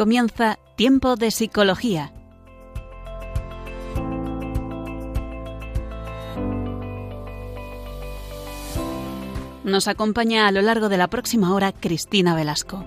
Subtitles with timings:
[0.00, 2.10] comienza Tiempo de Psicología.
[9.62, 12.82] Nos acompaña a lo largo de la próxima hora Cristina Velasco.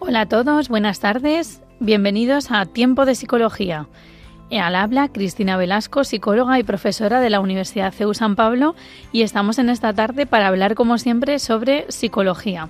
[0.00, 3.86] Hola a todos, buenas tardes, bienvenidos a Tiempo de Psicología.
[4.50, 8.74] Al habla Cristina Velasco, psicóloga y profesora de la Universidad CEU San Pablo,
[9.10, 12.68] y estamos en esta tarde para hablar, como siempre, sobre psicología.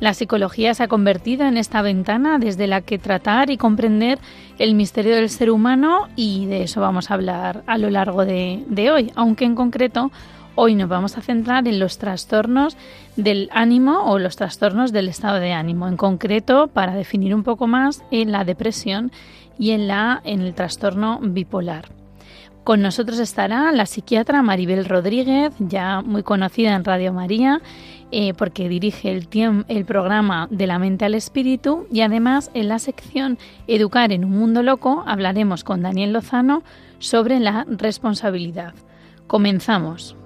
[0.00, 4.18] La psicología se ha convertido en esta ventana desde la que tratar y comprender
[4.58, 8.64] el misterio del ser humano y de eso vamos a hablar a lo largo de,
[8.66, 10.10] de hoy, aunque en concreto
[10.56, 12.76] Hoy nos vamos a centrar en los trastornos
[13.16, 17.66] del ánimo o los trastornos del estado de ánimo, en concreto para definir un poco
[17.66, 19.12] más en la depresión
[19.60, 21.84] y en, la, en el trastorno bipolar.
[22.64, 27.60] Con nosotros estará la psiquiatra Maribel Rodríguez, ya muy conocida en Radio María,
[28.10, 29.28] eh, porque dirige el,
[29.68, 33.38] el programa de la mente al espíritu y además en la sección
[33.68, 36.62] Educar en un mundo loco hablaremos con Daniel Lozano
[36.98, 38.74] sobre la responsabilidad.
[39.26, 40.16] Comenzamos.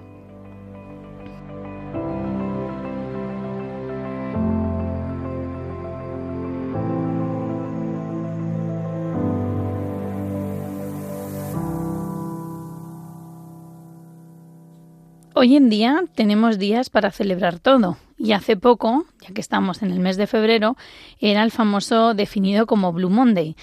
[15.37, 19.91] Hoy en día tenemos días para celebrar todo y hace poco, ya que estamos en
[19.91, 20.77] el mes de febrero,
[21.19, 23.57] era el famoso definido como Blue Monday,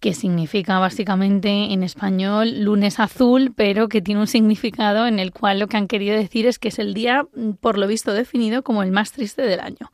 [0.00, 5.58] que significa básicamente en español lunes azul, pero que tiene un significado en el cual
[5.58, 7.26] lo que han querido decir es que es el día,
[7.60, 9.92] por lo visto, definido como el más triste del año.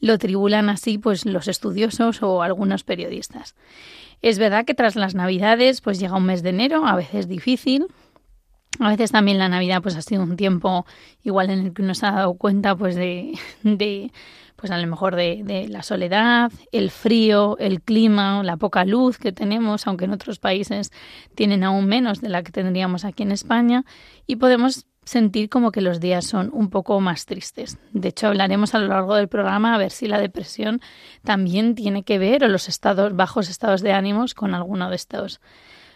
[0.00, 3.54] Lo tribulan así pues los estudiosos o algunos periodistas.
[4.22, 7.88] Es verdad que tras las Navidades pues llega un mes de enero, a veces difícil,
[8.80, 10.86] a veces también la Navidad pues ha sido un tiempo
[11.22, 14.10] igual en el que uno se ha dado cuenta pues de, de
[14.56, 19.32] pues a lo mejor de, la soledad, el frío, el clima, la poca luz que
[19.32, 20.90] tenemos, aunque en otros países
[21.34, 23.84] tienen aún menos de la que tendríamos aquí en España,
[24.26, 27.76] y podemos sentir como que los días son un poco más tristes.
[27.92, 30.80] De hecho, hablaremos a lo largo del programa a ver si la depresión
[31.24, 35.42] también tiene que ver o los estados bajos estados de ánimos con alguno de estos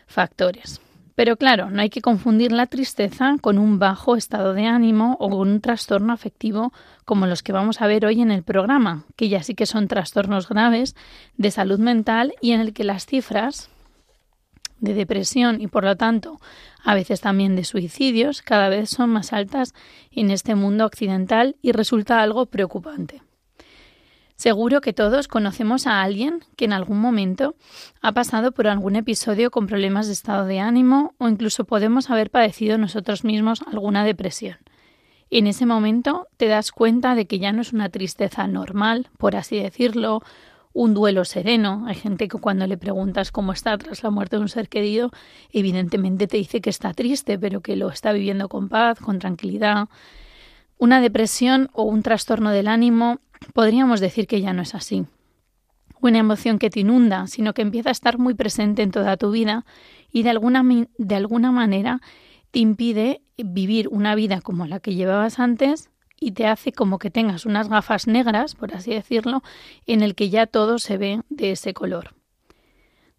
[0.06, 0.82] factores.
[1.18, 5.28] Pero claro, no hay que confundir la tristeza con un bajo estado de ánimo o
[5.28, 6.72] con un trastorno afectivo
[7.04, 9.88] como los que vamos a ver hoy en el programa, que ya sí que son
[9.88, 10.94] trastornos graves
[11.36, 13.68] de salud mental y en el que las cifras
[14.78, 16.38] de depresión y por lo tanto
[16.84, 19.74] a veces también de suicidios cada vez son más altas
[20.12, 23.22] en este mundo occidental y resulta algo preocupante.
[24.38, 27.56] Seguro que todos conocemos a alguien que en algún momento
[28.00, 32.31] ha pasado por algún episodio con problemas de estado de ánimo o incluso podemos haber
[32.31, 34.59] padecido nosotros mismos alguna depresión.
[35.31, 39.34] En ese momento te das cuenta de que ya no es una tristeza normal, por
[39.34, 40.22] así decirlo,
[40.72, 41.82] un duelo sereno.
[41.88, 45.10] Hay gente que cuando le preguntas cómo está tras la muerte de un ser querido,
[45.53, 49.88] evidentemente te dice que está triste, pero que lo está viviendo con paz, con tranquilidad.
[50.78, 53.19] Una depresión o un trastorno del ánimo
[53.53, 55.06] podríamos decir que ya no es así.
[56.00, 59.31] Una emoción que te inunda, sino que empieza a estar muy presente en toda tu
[59.31, 59.65] vida
[60.12, 60.65] y de alguna,
[60.97, 62.00] de alguna manera
[62.50, 65.91] te impide vivir una vida como la que llevabas antes
[66.21, 69.43] y te hace como que tengas unas gafas negras, por así decirlo,
[69.87, 72.15] en el que ya todo se ve de ese color.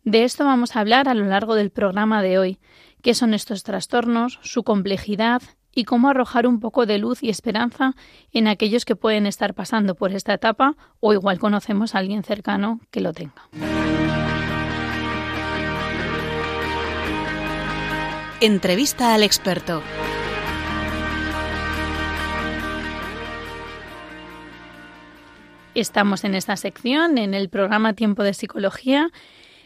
[0.03, 2.59] De esto vamos a hablar a lo largo del programa de hoy,
[3.01, 5.41] qué son estos trastornos, su complejidad
[5.74, 7.96] y cómo arrojar un poco de luz y esperanza
[8.31, 12.80] en aquellos que pueden estar pasando por esta etapa o igual conocemos a alguien cercano
[12.91, 13.50] que lo tenga.
[18.42, 19.81] Entrevista al experto.
[25.75, 29.12] Estamos en esta sección, en el programa Tiempo de Psicología,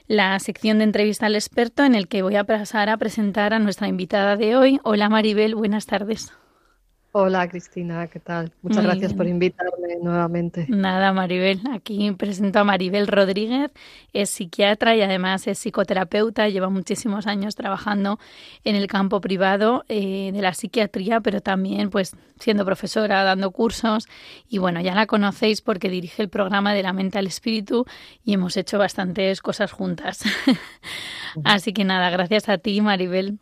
[0.07, 3.59] la sección de entrevista al experto en el que voy a pasar a presentar a
[3.59, 4.79] nuestra invitada de hoy.
[4.83, 6.33] Hola Maribel, buenas tardes.
[7.15, 8.51] Hola Cristina, ¿qué tal?
[8.63, 10.65] Muchas gracias por invitarme nuevamente.
[10.67, 11.61] Nada, Maribel.
[11.71, 13.69] Aquí presento a Maribel Rodríguez,
[14.13, 16.49] es psiquiatra y además es psicoterapeuta.
[16.49, 18.17] Lleva muchísimos años trabajando
[18.63, 24.07] en el campo privado eh, de la psiquiatría, pero también pues siendo profesora, dando cursos.
[24.49, 27.85] Y bueno, ya la conocéis porque dirige el programa de la mente al espíritu
[28.25, 30.23] y hemos hecho bastantes cosas juntas.
[31.43, 33.37] Así que nada, gracias a ti, Maribel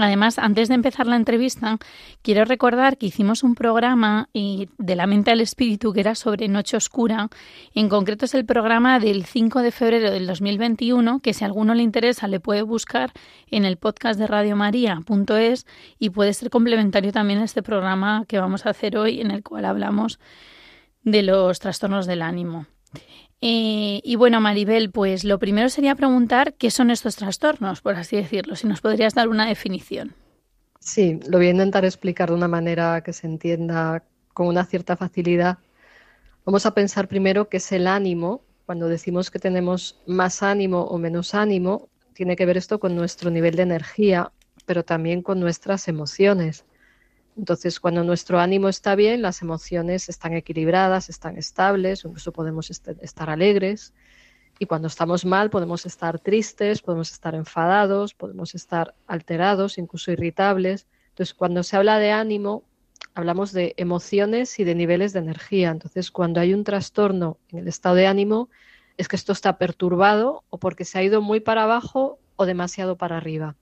[0.00, 1.78] Además, antes de empezar la entrevista,
[2.22, 6.76] quiero recordar que hicimos un programa de la mente al espíritu que era sobre Noche
[6.76, 7.28] Oscura.
[7.74, 11.74] En concreto es el programa del 5 de febrero del 2021, que si a alguno
[11.74, 13.12] le interesa le puede buscar
[13.50, 15.66] en el podcast de radiomaria.es
[15.98, 19.42] y puede ser complementario también a este programa que vamos a hacer hoy, en el
[19.42, 20.18] cual hablamos
[21.02, 22.66] de los trastornos del ánimo.
[23.42, 28.16] Eh, y bueno, Maribel, pues lo primero sería preguntar qué son estos trastornos, por así
[28.16, 30.14] decirlo, si nos podrías dar una definición.
[30.78, 34.96] Sí, lo voy a intentar explicar de una manera que se entienda con una cierta
[34.96, 35.58] facilidad.
[36.44, 38.42] Vamos a pensar primero qué es el ánimo.
[38.66, 43.30] Cuando decimos que tenemos más ánimo o menos ánimo, tiene que ver esto con nuestro
[43.30, 44.32] nivel de energía,
[44.66, 46.64] pero también con nuestras emociones.
[47.36, 53.30] Entonces, cuando nuestro ánimo está bien, las emociones están equilibradas, están estables, incluso podemos estar
[53.30, 53.94] alegres.
[54.58, 60.86] Y cuando estamos mal, podemos estar tristes, podemos estar enfadados, podemos estar alterados, incluso irritables.
[61.10, 62.64] Entonces, cuando se habla de ánimo,
[63.14, 65.70] hablamos de emociones y de niveles de energía.
[65.70, 68.50] Entonces, cuando hay un trastorno en el estado de ánimo,
[68.98, 72.96] es que esto está perturbado o porque se ha ido muy para abajo o demasiado
[72.96, 73.56] para arriba.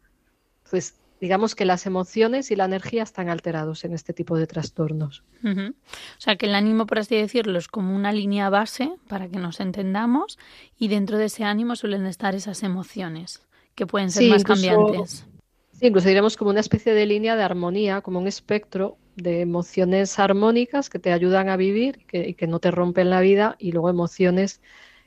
[0.64, 5.24] Entonces, digamos que las emociones y la energía están alterados en este tipo de trastornos.
[5.44, 5.74] O
[6.18, 9.60] sea, que el ánimo, por así decirlo, es como una línea base para que nos
[9.60, 10.38] entendamos
[10.78, 13.42] y dentro de ese ánimo suelen estar esas emociones
[13.74, 15.26] que pueden ser más cambiantes.
[15.72, 20.18] Sí, incluso diremos como una especie de línea de armonía, como un espectro de emociones
[20.18, 23.90] armónicas que te ayudan a vivir y que no te rompen la vida y luego
[23.90, 24.60] emociones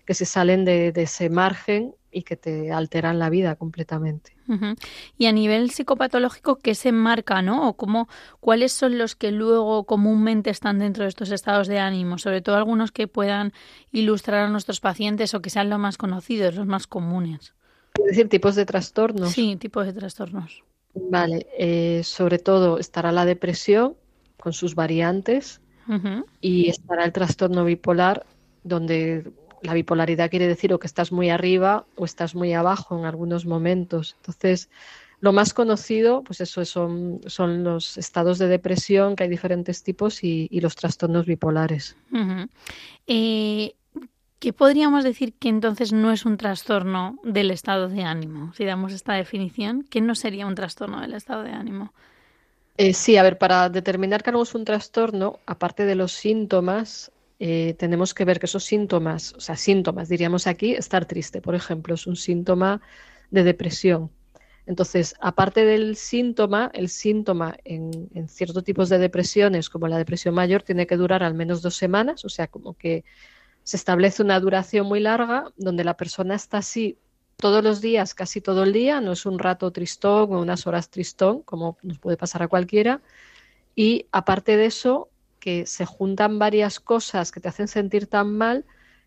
[0.06, 4.36] que se salen de, ese margen y que te alteran la vida completamente.
[5.18, 7.69] Y a nivel psicopatológico, ¿qué se marca, no?
[7.69, 8.10] ¿O cómo,
[8.42, 12.18] cuáles son los que luego comúnmente están dentro de estos estados de ánimo?
[12.18, 13.54] Sobre todo algunos que puedan
[13.94, 17.54] ilustrar a nuestros pacientes o que sean los más conocidos, los más comunes.
[17.98, 19.31] Es decir, tipos de trastornos.
[19.31, 20.64] Sí, tipos de trastornos.
[20.94, 23.96] Vale, eh, sobre todo estará la depresión
[24.38, 25.62] con sus variantes
[26.40, 28.25] y estará el trastorno bipolar
[28.64, 29.31] donde
[29.62, 33.46] la bipolaridad quiere decir o que estás muy arriba o estás muy abajo en algunos
[33.46, 34.16] momentos.
[34.18, 34.69] Entonces,
[35.19, 40.24] lo más conocido, pues eso son, son los estados de depresión, que hay diferentes tipos,
[40.24, 41.96] y, los trastornos bipolares.
[43.08, 43.75] Eh,
[44.40, 48.52] ¿Qué podríamos decir que entonces no es un trastorno del estado de ánimo?
[48.56, 51.94] Si damos esta definición, ¿qué no sería un trastorno del estado de ánimo?
[52.78, 57.12] Eh, sí, a ver, para determinar que algo es un trastorno, aparte de los síntomas,
[57.44, 61.56] eh, tenemos que ver que esos síntomas, o sea, síntomas, diríamos aquí, estar triste, por
[61.56, 62.82] ejemplo, es un síntoma
[63.32, 64.12] de depresión.
[64.68, 70.36] Entonces, aparte del síntoma, el síntoma en, en ciertos tipos de depresiones, como la depresión
[70.36, 73.04] mayor, tiene que durar al menos dos semanas, o sea, como que
[73.64, 77.00] se establece una duración muy larga donde la persona está así
[77.38, 80.92] todos los días, casi todo el día, no es un rato tristón o unas horas
[80.92, 83.02] tristón, como nos puede pasar a cualquiera.
[83.76, 85.10] Y aparte de eso,
[85.42, 88.64] que se juntan varias cosas que te hacen sentir tan mal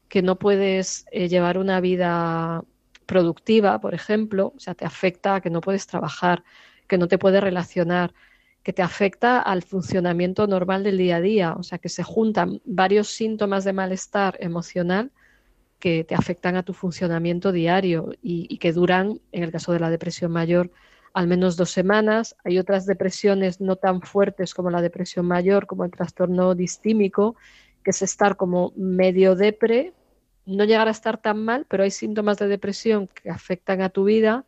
[0.09, 2.63] que no puedes eh, llevar una vida
[3.07, 6.45] productiva, por ejemplo, o sea, te afecta a que no puedes trabajar,
[6.89, 8.13] que no te puedes relacionar,
[8.65, 12.61] que te afecta al funcionamiento normal del día a día, o sea, que se juntan
[12.65, 15.13] varios síntomas de malestar emocional
[15.79, 19.81] que te afectan a tu funcionamiento diario y, y que duran, en el caso de
[19.81, 20.71] la depresión mayor,
[21.15, 22.37] al menos dos semanas.
[22.45, 27.37] Hay otras depresiones no tan fuertes como la depresión mayor, como el trastorno distímico,
[27.83, 29.95] que es estar como medio depre,
[30.45, 34.05] no llegar a estar tan mal, pero hay síntomas de depresión que afectan a tu
[34.05, 34.45] vida,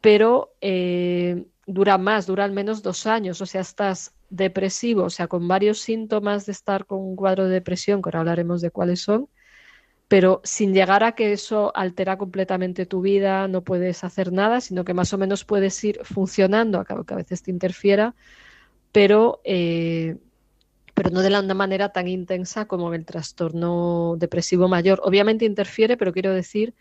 [0.00, 5.26] pero eh, dura más, dura al menos dos años, o sea, estás depresivo, o sea,
[5.26, 9.00] con varios síntomas de estar con un cuadro de depresión, que ahora hablaremos de cuáles
[9.00, 9.28] son,
[10.08, 14.84] pero sin llegar a que eso altera completamente tu vida, no puedes hacer nada, sino
[14.84, 18.14] que más o menos puedes ir funcionando, que a veces te interfiera,
[18.92, 20.16] pero, eh,
[20.94, 25.00] pero no de la manera tan intensa como el trastorno depresivo mayor.
[25.04, 26.74] Obviamente interfiere, pero quiero decir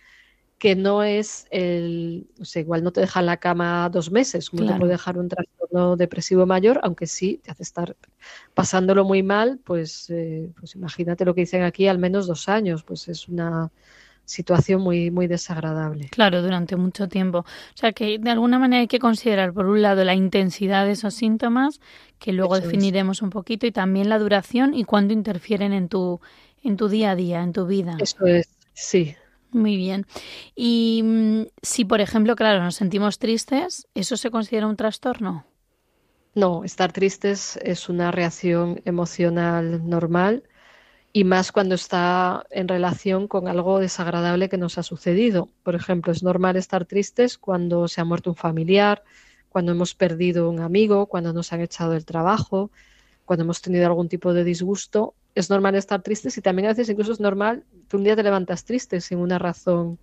[0.63, 4.49] que no es el, o sea, igual no te deja en la cama dos meses,
[4.49, 7.97] como te puede dejar un trastorno depresivo mayor, aunque sí te hace estar
[8.53, 12.81] pasándolo muy mal, pues, eh, pues imagínate lo que dicen aquí, al menos dos años,
[12.83, 13.71] pues es una
[14.23, 16.07] situación muy, muy desagradable.
[16.11, 17.39] Claro, durante mucho tiempo.
[17.39, 20.93] O sea que de alguna manera hay que considerar, por un lado, la intensidad de
[20.93, 21.81] esos síntomas,
[22.19, 26.21] que luego definiremos un poquito, y también la duración y cuándo interfieren en tu,
[26.63, 27.97] en tu día a día, en tu vida.
[27.99, 29.17] Eso es, sí,
[29.53, 30.05] muy bien.
[30.55, 35.45] Y mm, si, por ejemplo, claro, nos sentimos tristes, ¿eso se considera un trastorno?
[36.35, 40.43] No, estar tristes es una reacción emocional normal
[41.11, 45.49] y más cuando está en relación con algo desagradable que nos ha sucedido.
[45.61, 49.03] Por ejemplo, es normal estar tristes cuando se ha muerto un familiar,
[49.49, 52.71] cuando hemos perdido un amigo, cuando nos han echado del trabajo,
[53.25, 56.89] cuando hemos tenido algún tipo de disgusto, es normal estar tristes y también a veces
[56.89, 59.99] incluso es normal que un día te levantas triste sin una razón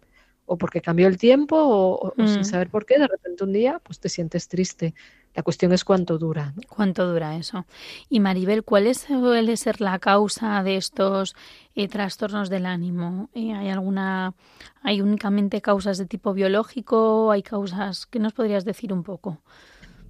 [0.47, 2.45] o porque cambió el tiempo o, sin mm.
[2.45, 4.95] saber por qué, de repente un día pues te sientes triste.
[5.33, 6.55] La cuestión es cuánto dura.
[6.69, 7.65] ¿Cuánto dura eso?
[8.09, 11.37] Y Maribel, ¿cuál suele ser la causa de estos
[11.77, 13.31] eh, trastornos del ánimo?
[13.33, 14.35] Eh, ¿Hay alguna,
[14.83, 17.31] hay únicamente causas de tipo biológico?
[17.31, 18.07] ¿Hay causas?
[18.07, 19.39] ¿Qué nos podrías decir un poco?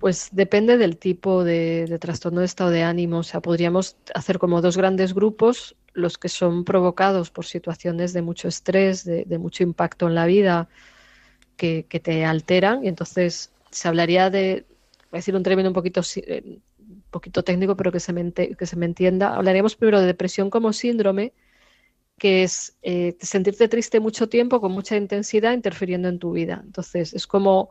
[0.01, 3.19] Pues depende del tipo de, trastorno de estado de ánimo.
[3.19, 8.23] O sea, podríamos hacer como dos grandes grupos, los que son provocados por situaciones de
[8.23, 10.71] mucho estrés, de, mucho impacto en la vida,
[11.59, 12.83] que, te alteran.
[12.83, 14.65] Y entonces se hablaría de,
[15.11, 16.45] voy a decir un término un poquito, eh,
[16.79, 19.35] un poquito técnico, pero que se, me, que se me entienda.
[19.35, 21.35] Hablaríamos primero de depresión como síndrome,
[22.17, 26.63] que es eh, sentirte triste mucho tiempo con mucha intensidad interfiriendo en tu vida.
[26.65, 27.69] Entonces, es como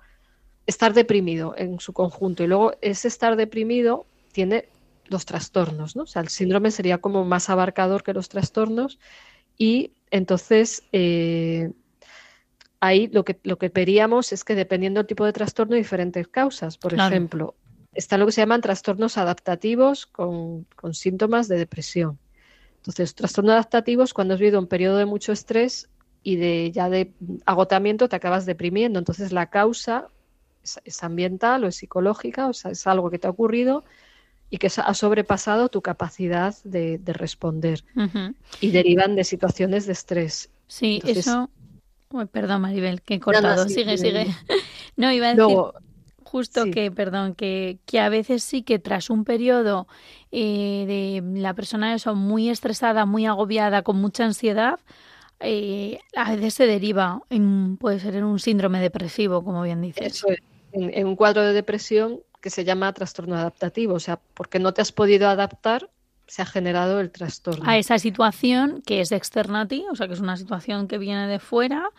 [0.69, 2.43] estar deprimido en su conjunto.
[2.43, 4.69] Y luego ese estar deprimido tiene
[5.05, 6.03] los trastornos, ¿no?
[6.03, 8.99] O sea, el síndrome sería como más abarcador que los trastornos
[9.57, 11.71] y entonces eh,
[12.79, 16.27] ahí lo que, lo que veríamos es que dependiendo del tipo de trastorno hay diferentes
[16.27, 16.77] causas.
[16.77, 17.55] Por ejemplo,
[17.93, 22.19] está lo que se llaman trastornos adaptativos con, con, síntomas de depresión.
[22.77, 25.89] Entonces, trastornos adaptativos cuando has vivido un periodo de mucho estrés
[26.21, 27.11] y de ya de
[27.47, 28.99] agotamiento te acabas deprimiendo.
[28.99, 30.09] Entonces, la causa
[30.63, 33.83] es, ambiental o es psicológica, o sea, es algo que te ha ocurrido
[34.49, 37.83] y que ha sobrepasado tu capacidad de, responder
[38.59, 40.49] y derivan de situaciones de estrés.
[40.67, 41.49] Sí, eso.
[42.31, 43.69] perdón, Maribel, que he cortado.
[43.69, 44.27] sigue, sigue.
[44.95, 45.57] no, iba a decir
[46.29, 49.87] justo que, perdón, que, que, a veces sí que tras un periodo
[50.31, 54.79] eh, de la persona eso muy estresada, muy agobiada, con mucha ansiedad,
[55.39, 60.15] eh, a veces se deriva en, puede ser en un síndrome depresivo, como bien dices.
[60.15, 60.39] Eso es
[60.71, 64.81] en, un cuadro de depresión que se llama trastorno adaptativo, o sea, porque no te
[64.81, 65.89] has podido adaptar,
[66.27, 67.63] se ha generado el trastorno.
[67.67, 70.97] A esa situación que es externa a ti, o sea, que es una situación que
[70.97, 71.89] viene de fuera,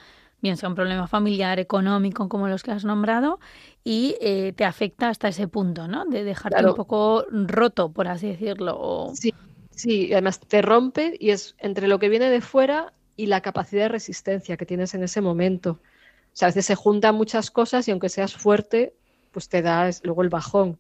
[0.40, 3.40] bien sea un problema familiar, económico, como los que has nombrado,
[3.84, 6.04] y eh, te afecta hasta ese punto, ¿no?
[6.06, 9.10] De dejarte un poco roto, por así decirlo.
[9.14, 9.34] Sí,
[9.70, 13.82] sí, además te rompe y es entre lo que viene de fuera y la capacidad
[13.82, 15.72] de resistencia que tienes en ese momento.
[15.72, 18.94] O sea, a veces se juntan muchas cosas y aunque seas fuerte,
[19.30, 20.78] pues te das luego el bajón.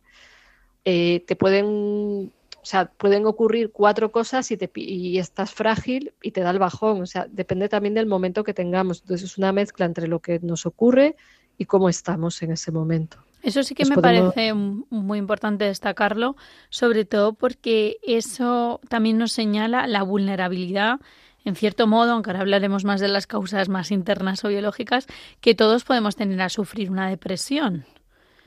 [0.86, 6.30] Eh, te pueden, o sea, pueden ocurrir cuatro cosas y, te, y estás frágil y
[6.30, 7.02] te da el bajón.
[7.02, 9.02] O sea, depende también del momento que tengamos.
[9.02, 11.16] Entonces es una mezcla entre lo que nos ocurre
[11.58, 13.18] y cómo estamos en ese momento.
[13.42, 16.36] Eso sí que me parece muy importante destacarlo,
[16.68, 21.00] sobre todo porque eso también nos señala la vulnerabilidad
[21.44, 25.06] en cierto modo, aunque ahora hablaremos más de las causas más internas o biológicas,
[25.40, 27.84] que todos podemos tener a sufrir una depresión.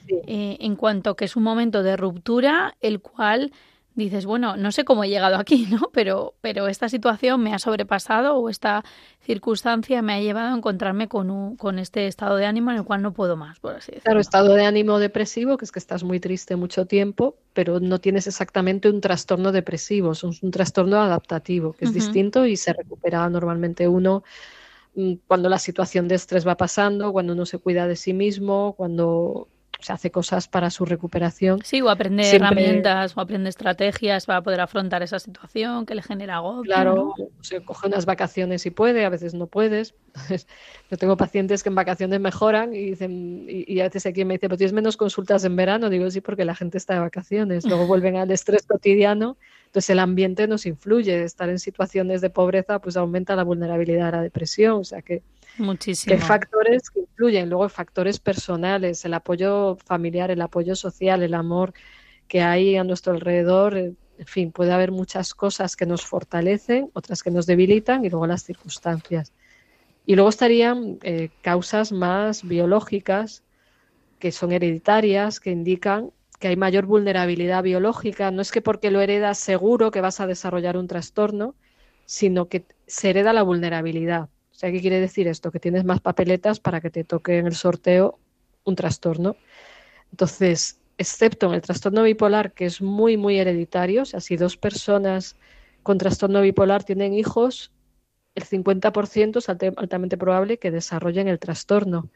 [0.07, 3.51] Eh, en cuanto que es un momento de ruptura, el cual
[3.95, 5.89] dices, bueno, no sé cómo he llegado aquí, ¿no?
[5.93, 8.83] Pero, pero esta situación me ha sobrepasado o esta
[9.21, 12.83] circunstancia me ha llevado a encontrarme con, un, con este estado de ánimo en el
[12.83, 14.03] cual no puedo más, por así decirlo.
[14.03, 17.99] Claro, estado de ánimo depresivo, que es que estás muy triste mucho tiempo, pero no
[17.99, 23.29] tienes exactamente un trastorno depresivo, es un, trastorno adaptativo, que es distinto y se recupera
[23.29, 24.23] normalmente uno
[24.95, 28.73] mm, cuando la situación de estrés va pasando, cuando uno se cuida de sí mismo,
[28.75, 29.47] cuando
[29.83, 31.59] se hace cosas para su recuperación.
[31.63, 36.37] Sí, o aprende herramientas o aprende estrategias para poder afrontar esa situación que le genera
[36.37, 36.63] agobio.
[36.63, 39.93] Claro, se coge unas vacaciones y puede, a veces no puedes.
[40.89, 44.47] yo tengo pacientes que en vacaciones mejoran y dicen, y, a veces aquí me dice,
[44.47, 45.89] pero tienes menos consultas en verano.
[45.89, 47.65] Digo, sí, porque la gente está de vacaciones.
[47.65, 49.37] Luego vuelven al estrés cotidiano.
[49.65, 51.23] Entonces el ambiente nos influye.
[51.23, 54.79] Estar en situaciones de pobreza pues aumenta la vulnerabilidad a la depresión.
[54.79, 55.23] O sea que
[55.57, 56.15] Muchísimo.
[56.15, 61.73] hay factores que influyen, luego factores personales, el apoyo familiar, el apoyo social, el amor
[62.27, 63.77] que hay a nuestro alrededor.
[63.77, 68.09] Eh, en fin, puede haber muchas cosas que nos fortalecen, otras que nos debilitan y
[68.09, 69.31] luego las circunstancias.
[70.05, 73.43] Y luego estarían eh, causas más biológicas
[74.19, 78.31] que son hereditarias, que indican que hay mayor vulnerabilidad biológica.
[78.31, 81.55] No es que porque lo heredas seguro que vas a desarrollar un trastorno,
[82.05, 84.29] sino que se hereda la vulnerabilidad.
[84.71, 85.51] ¿Qué quiere decir esto?
[85.51, 88.19] Que tienes más papeletas para que te toque en el sorteo
[88.63, 89.35] un trastorno.
[90.11, 94.57] Entonces, excepto en el trastorno bipolar, que es muy, muy hereditario, o sea, si dos
[94.57, 95.35] personas
[95.81, 97.71] con trastorno bipolar tienen hijos,
[98.35, 102.09] el 50% es altamente probable que desarrollen el trastorno.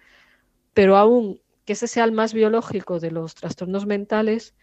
[0.74, 4.56] Pero aún que ese sea el más biológico de los trastornos mentales,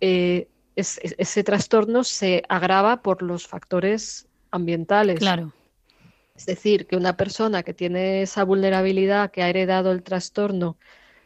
[0.00, 5.20] eh, ese trastorno se agrava por los factores ambientales.
[5.20, 5.52] Claro.
[6.36, 10.76] Es decir, que una persona que tiene esa vulnerabilidad, que ha heredado el trastorno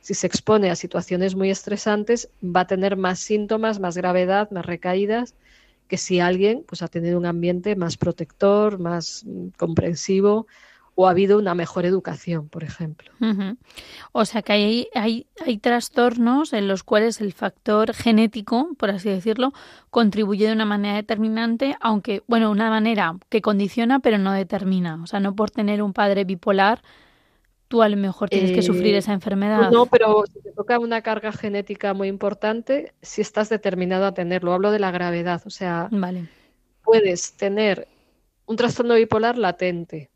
[0.01, 4.65] si se expone a situaciones muy estresantes, va a tener más síntomas, más gravedad, más
[4.65, 5.35] recaídas,
[5.89, 10.47] que si alguien pues, ha tenido un ambiente más protector, más mm, comprensivo
[11.01, 13.11] o ha habido una mejor educación, por ejemplo.
[14.13, 19.09] O sea que hay, hay, hay, trastornos en los cuales el factor genético, por así
[19.09, 19.53] decirlo,
[19.89, 25.01] contribuye de una manera determinante, aunque, bueno, una manera que condiciona pero no determina.
[25.03, 26.83] O sea, no por tener un padre bipolar
[27.69, 29.71] tú a lo mejor tienes que sufrir eh, esa enfermedad.
[29.71, 34.53] No, pero si te toca una carga genética muy importante, si estás determinado a tenerlo.
[34.53, 36.29] Hablo de la gravedad, o sea, vale.
[36.83, 37.89] puedes tener
[38.45, 40.11] un trastorno bipolar latente.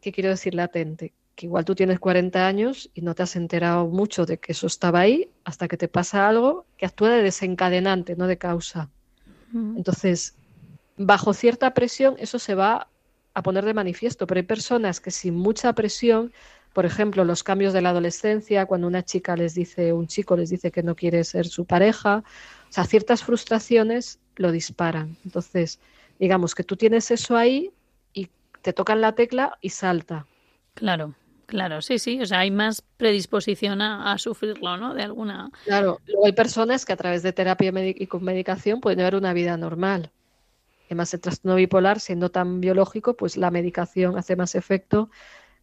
[0.00, 1.12] ¿Qué quiero decir latente?
[1.34, 4.66] Que igual tú tienes 40 años y no te has enterado mucho de que eso
[4.66, 8.90] estaba ahí hasta que te pasa algo que actúa de desencadenante, no de causa.
[9.52, 10.34] Entonces,
[10.96, 12.88] bajo cierta presión, eso se va
[13.34, 16.32] a poner de manifiesto, pero hay personas que sin mucha presión,
[16.72, 20.50] por ejemplo, los cambios de la adolescencia, cuando una chica les dice, un chico les
[20.50, 22.24] dice que no quiere ser su pareja,
[22.68, 25.16] o sea, ciertas frustraciones lo disparan.
[25.24, 25.80] Entonces,
[26.18, 27.72] digamos que tú tienes eso ahí
[28.68, 30.26] te tocan la tecla y salta.
[30.74, 31.14] Claro.
[31.46, 34.92] Claro, sí, sí, o sea, hay más predisposición a, sufrirlo, ¿no?
[34.92, 35.50] De alguna.
[35.64, 39.32] Claro, luego hay personas que a través de terapia y con medicación pueden llevar una
[39.32, 40.10] vida normal.
[40.84, 45.08] Además, el trastorno bipolar, siendo tan biológico, pues la medicación hace más efecto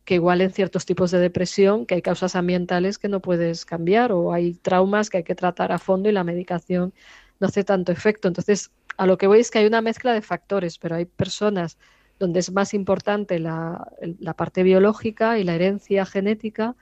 [0.03, 4.11] que igual en ciertos tipos de depresión, que hay causas ambientales que no puedes cambiar
[4.11, 6.91] o hay traumas que hay que tratar a fondo y la medicación
[7.39, 8.27] no hace tanto efecto.
[8.27, 11.77] Entonces, a lo que voy es que hay una mezcla de factores, pero hay personas
[12.19, 16.75] donde es más importante la, la parte biológica y la herencia genética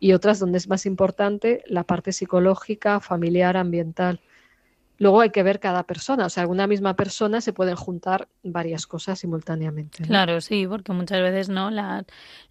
[0.00, 4.20] y otras donde es más importante la parte psicológica, familiar, ambiental.
[5.00, 8.26] Luego hay que ver cada persona, o sea, en una misma persona se pueden juntar
[8.42, 10.02] varias cosas simultáneamente.
[10.02, 11.70] Claro, sí, porque muchas veces no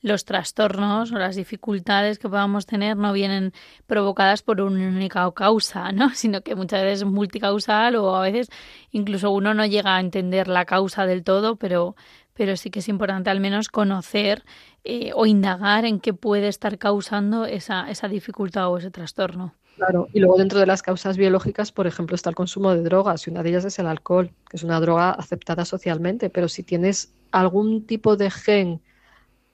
[0.02, 3.52] los trastornos o las dificultades que podamos tener no vienen
[3.86, 6.10] provocadas por una única causa, ¿no?
[6.16, 8.48] Sino que muchas veces es multicausal o a veces
[8.92, 11.98] incluso uno no llega a entender la causa del todo, pero
[12.38, 14.44] pero sí que es importante al menos conocer
[14.84, 19.56] eh, o indagar en qué puede estar causando esa, esa dificultad o ese trastorno.
[19.76, 23.28] Claro, y luego dentro de las causas biológicas, por ejemplo, está el consumo de drogas,
[23.28, 26.64] y una de ellas es el alcohol, que es una droga aceptada socialmente, pero si
[26.64, 28.82] tienes algún tipo de gen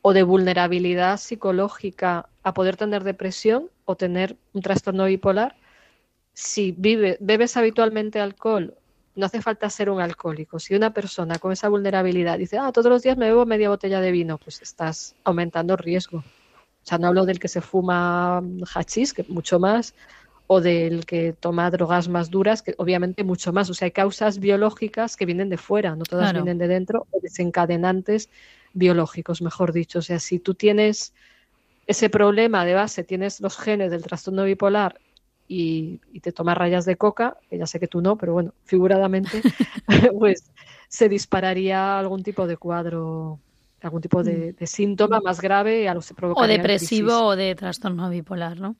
[0.02, 5.56] o de vulnerabilidad psicológica a poder tener depresión o tener un trastorno bipolar,
[6.34, 8.76] si bebes habitualmente alcohol,
[9.16, 10.60] no hace falta ser un alcohólico.
[10.60, 14.02] Si una persona con esa vulnerabilidad dice, ah, todos los días me bebo media botella
[14.02, 16.20] de vino, pues estás aumentando el riesgo.
[16.20, 18.42] O sea, no hablo del que se fuma
[18.74, 19.94] hachís, que mucho más,
[20.48, 23.70] o del que toma drogas más duras, que obviamente mucho más.
[23.70, 27.20] O sea, hay causas biológicas que vienen de fuera, no todas vienen de dentro, o
[27.22, 28.30] desencadenantes
[28.74, 30.00] biológicos, mejor dicho.
[30.00, 31.14] O sea, si tú tienes
[31.86, 35.00] ese problema de base, tienes los genes del trastorno bipolar
[35.48, 38.54] y, y, te tomas rayas de coca, que ya sé que tú no, pero bueno,
[38.64, 39.42] figuradamente,
[40.20, 40.52] pues
[40.88, 43.40] se dispararía algún tipo de cuadro
[43.84, 44.24] algún tipo mm.
[44.24, 48.76] de, síntoma más grave a lo se O depresivo o de trastorno bipolar, ¿no?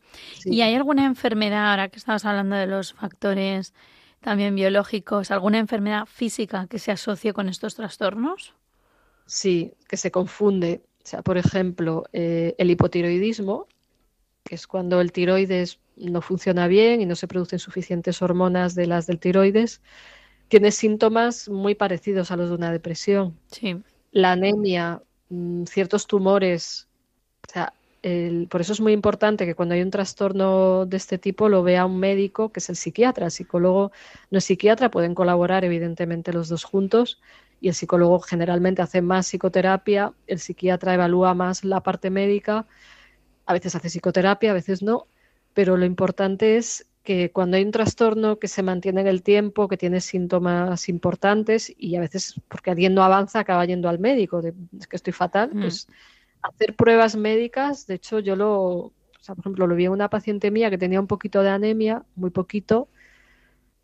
[0.46, 3.74] ¿Y hay alguna enfermedad, ahora que estabas hablando de los factores
[4.22, 8.54] también biológicos, alguna enfermedad física que se asocie con estos trastornos?
[9.26, 10.82] Sí, que se confunde.
[11.04, 13.68] O sea, por ejemplo, eh, el hipotiroidismo,
[14.44, 18.88] que es cuando el tiroides no funciona bien y no se producen suficientes hormonas de
[18.88, 19.82] las del tiroides,
[20.48, 23.38] tiene síntomas muy parecidos a los de una depresión.
[23.52, 23.82] Sí
[24.14, 26.88] la anemia, mm, ciertos tumores.
[27.50, 27.74] O sea,
[28.50, 31.86] por eso es muy importante que cuando hay un trastorno de este tipo lo vea
[31.86, 33.26] un médico, que es el psiquiatra.
[33.26, 33.92] El psicólogo
[34.30, 37.22] no es psiquiatra, pueden colaborar evidentemente los dos juntos
[37.62, 42.68] y el psicólogo generalmente hace más psicoterapia, el psiquiatra evalúa más la parte médica,
[43.46, 45.08] a veces hace psicoterapia, a veces no,
[45.54, 49.68] pero lo importante es que cuando hay un trastorno que se mantiene en el tiempo,
[49.68, 54.42] que tiene síntomas importantes y a veces porque alguien no avanza acaba yendo al médico,
[54.42, 55.62] de, es que estoy fatal, mm.
[55.62, 55.88] pues
[56.42, 60.10] hacer pruebas médicas, de hecho yo lo, o sea, por ejemplo, lo vi en una
[60.10, 62.88] paciente mía que tenía un poquito de anemia, muy poquito,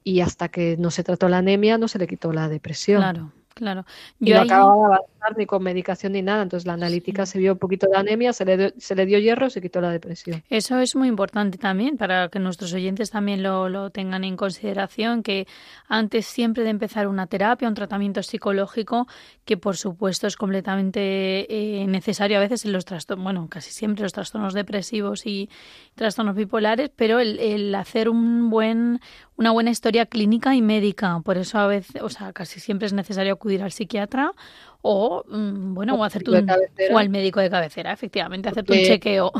[0.03, 3.01] y hasta que no se trató la anemia no se le quitó la depresión.
[3.01, 3.33] Claro.
[3.59, 3.85] Claro.
[4.19, 5.01] Yo no acababa
[5.37, 6.43] ni con medicación ni nada.
[6.43, 9.19] Entonces la analítica se vio un poquito de anemia, se le, dio, se le dio
[9.19, 10.43] hierro, se quitó la depresión.
[10.49, 15.23] Eso es muy importante también para que nuestros oyentes también lo, lo tengan en consideración,
[15.23, 15.47] que
[15.87, 19.07] antes siempre de empezar una terapia, un tratamiento psicológico,
[19.45, 24.03] que por supuesto es completamente eh, necesario a veces en los trastornos, bueno, casi siempre
[24.03, 25.49] los trastornos depresivos y
[25.95, 28.99] trastornos bipolares, pero el, el hacer un buen,
[29.35, 31.19] una buena historia clínica y médica.
[31.23, 34.33] Por eso a veces, o sea, casi siempre es necesario acudir al psiquiatra
[34.81, 36.49] o mm, bueno o, hacerte un,
[36.91, 39.31] o al médico de cabecera efectivamente hacerte un chequeo.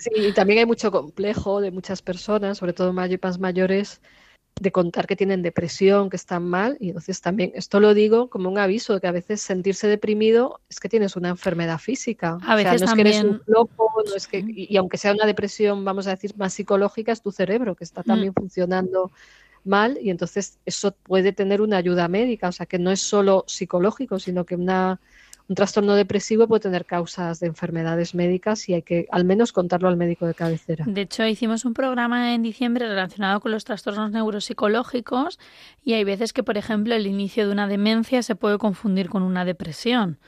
[0.00, 4.00] sí y también hay mucho complejo de muchas personas sobre todo más mayores
[4.58, 8.48] de contar que tienen depresión, que están mal, y entonces también esto lo digo como
[8.48, 12.38] un aviso de que a veces sentirse deprimido es que tienes una enfermedad física.
[12.42, 15.26] A veces no es que eres un loco, no es que, y, aunque sea una
[15.26, 19.10] depresión, vamos a decir, más psicológica, es tu cerebro que está también funcionando
[19.66, 23.44] mal y entonces eso puede tener una ayuda médica, o sea que no es solo
[23.46, 25.00] psicológico, sino que una
[25.48, 29.88] un trastorno depresivo puede tener causas de enfermedades médicas y hay que al menos contarlo
[29.88, 30.84] al médico de cabecera.
[30.88, 35.38] De hecho, hicimos un programa en diciembre relacionado con los trastornos neuropsicológicos
[35.84, 39.22] y hay veces que, por ejemplo, el inicio de una demencia se puede confundir con
[39.22, 40.18] una depresión.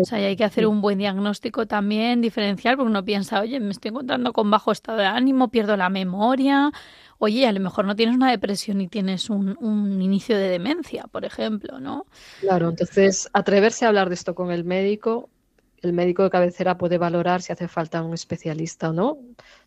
[0.00, 3.70] O sea, hay que hacer un buen diagnóstico también diferencial, porque uno piensa, oye, me
[3.70, 6.72] estoy encontrando con bajo estado de ánimo, pierdo la memoria,
[7.18, 11.24] oye, a lo mejor no tienes una depresión y tienes un, inicio de demencia, por
[11.24, 12.06] ejemplo, ¿no?
[12.40, 15.28] Claro, entonces atreverse a hablar de esto con el médico,
[15.82, 19.18] el médico de cabecera puede valorar si hace falta un especialista o no.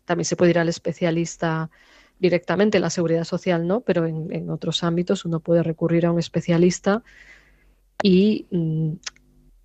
[0.04, 1.70] También se puede ir al especialista
[2.18, 3.80] directamente en la seguridad social, ¿no?
[3.80, 7.02] Pero en, otros ámbitos uno puede recurrir a un especialista
[8.02, 8.92] y mm,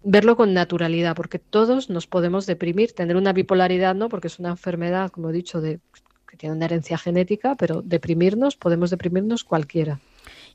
[0.09, 4.07] verlo con naturalidad, porque todos nos podemos deprimir, tener una bipolaridad, ¿no?
[4.07, 5.81] Porque es una enfermedad, como he dicho, de
[6.29, 9.99] que tiene una herencia genética, pero deprimirnos, podemos deprimirnos cualquiera.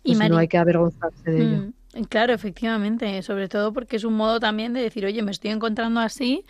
[0.02, 1.72] Y no hay que avergonzarse de ello.
[1.94, 5.50] Mm, claro, efectivamente, sobre todo porque es un modo también de decir, oye, me estoy
[5.50, 6.46] encontrando así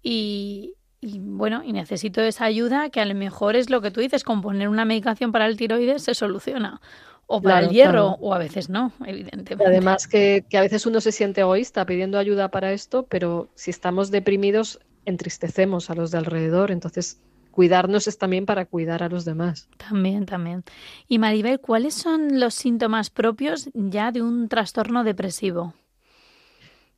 [0.00, 4.22] y, bueno, y necesito esa ayuda que a lo mejor es lo que tú dices,
[4.22, 6.80] con poner una medicación para el tiroides se soluciona.
[7.26, 9.64] O para el hierro, o a veces no, evidentemente.
[9.66, 13.70] Además que, que a veces uno se siente egoísta pidiendo ayuda para esto, pero si
[13.70, 19.24] estamos deprimidos entristecemos a los de alrededor, entonces cuidarnos es también para cuidar a los
[19.24, 19.68] demás.
[19.76, 20.64] También, también.
[21.06, 25.72] Y Maribel, ¿cuáles son los síntomas propios ya de un trastorno depresivo?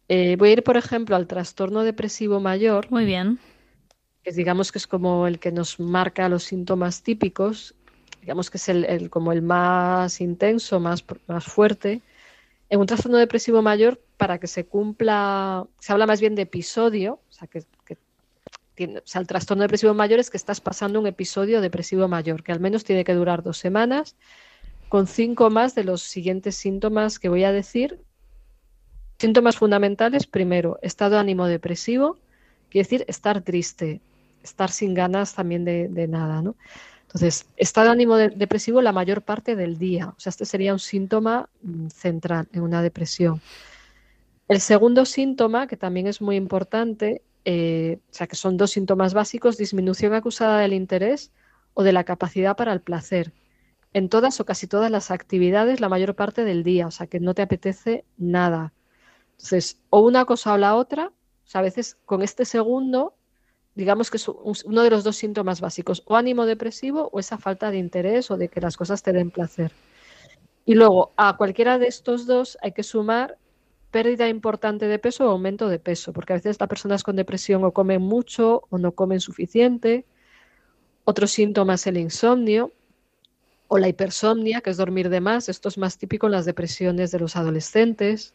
[0.08, 2.90] Eh, voy a ir, por ejemplo, al trastorno depresivo mayor.
[2.90, 3.38] Muy bien.
[4.22, 7.74] Que digamos que es como el que nos marca los síntomas típicos,
[8.26, 12.02] digamos que es el, como el más intenso, más, más fuerte.
[12.68, 17.20] En un trastorno depresivo mayor, para que se cumpla, se habla más bien de episodio,
[17.30, 17.62] o sea, que
[18.78, 22.82] el trastorno depresivo mayor es que estás pasando un episodio depresivo mayor, que al menos
[22.82, 24.16] tiene que durar dos semanas,
[24.88, 28.00] con cinco más de los siguientes síntomas que voy a decir.
[29.20, 32.18] Síntomas fundamentales, primero, estado de ánimo depresivo,
[32.70, 34.00] quiere decir estar triste,
[34.42, 36.56] estar sin ganas también de, nada, ¿no?
[37.16, 40.78] Entonces, estado de ánimo depresivo la mayor parte del día, o sea, este sería un
[40.78, 43.40] síntoma mm, central en una depresión.
[44.48, 49.14] El segundo síntoma, que también es muy importante, eh, o sea que son dos síntomas
[49.14, 51.32] básicos, disminución acusada del interés
[51.72, 53.32] o de la capacidad para el placer.
[53.94, 57.18] En todas o casi todas las actividades la mayor parte del día, o sea que
[57.18, 58.74] no te apetece nada.
[59.38, 63.15] Entonces, o una cosa o la otra, o sea, a veces con este segundo,
[63.76, 67.70] digamos que es uno de los dos síntomas básicos, o ánimo depresivo o esa falta
[67.70, 69.70] de interés o de que las cosas te den placer.
[70.64, 73.38] Y luego, a cualquiera de estos dos hay que sumar
[73.90, 77.64] pérdida importante de peso o aumento de peso, porque a veces las personas con depresión
[77.64, 80.06] o comen mucho o no comen suficiente.
[81.04, 82.72] Otro síntoma es el insomnio
[83.68, 85.48] o la hipersomnia, que es dormir de más.
[85.48, 88.34] Esto es más típico en las depresiones de los adolescentes.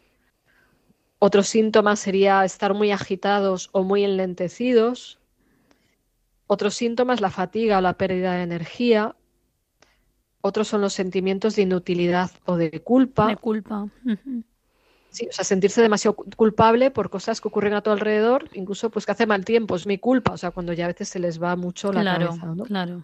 [1.18, 5.18] Otro síntoma sería estar muy agitados o muy enlentecidos.
[6.52, 9.16] Otro síntoma es la fatiga o la pérdida de energía.
[10.42, 13.28] Otros son los sentimientos de inutilidad o de culpa.
[13.28, 13.88] De culpa.
[15.08, 19.06] Sí, o sea, sentirse demasiado culpable por cosas que ocurren a tu alrededor, incluso pues
[19.06, 21.42] que hace mal tiempo, es mi culpa, o sea, cuando ya a veces se les
[21.42, 22.64] va mucho la cabeza, ¿no?
[22.64, 23.02] Claro.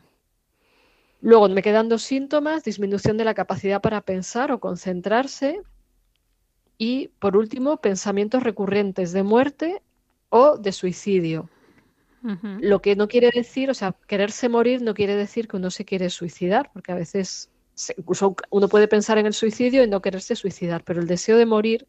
[1.22, 5.62] Luego me quedan dos síntomas, disminución de la capacidad para pensar o concentrarse
[6.76, 9.80] y por último, pensamientos recurrentes de muerte
[10.28, 11.48] o de suicidio.
[12.60, 15.84] Lo que no quiere decir, o sea, quererse morir no quiere decir que uno se
[15.84, 17.50] quiere suicidar, porque a veces
[17.96, 21.46] incluso uno puede pensar en el suicidio y no quererse suicidar, pero el deseo de
[21.46, 21.86] morir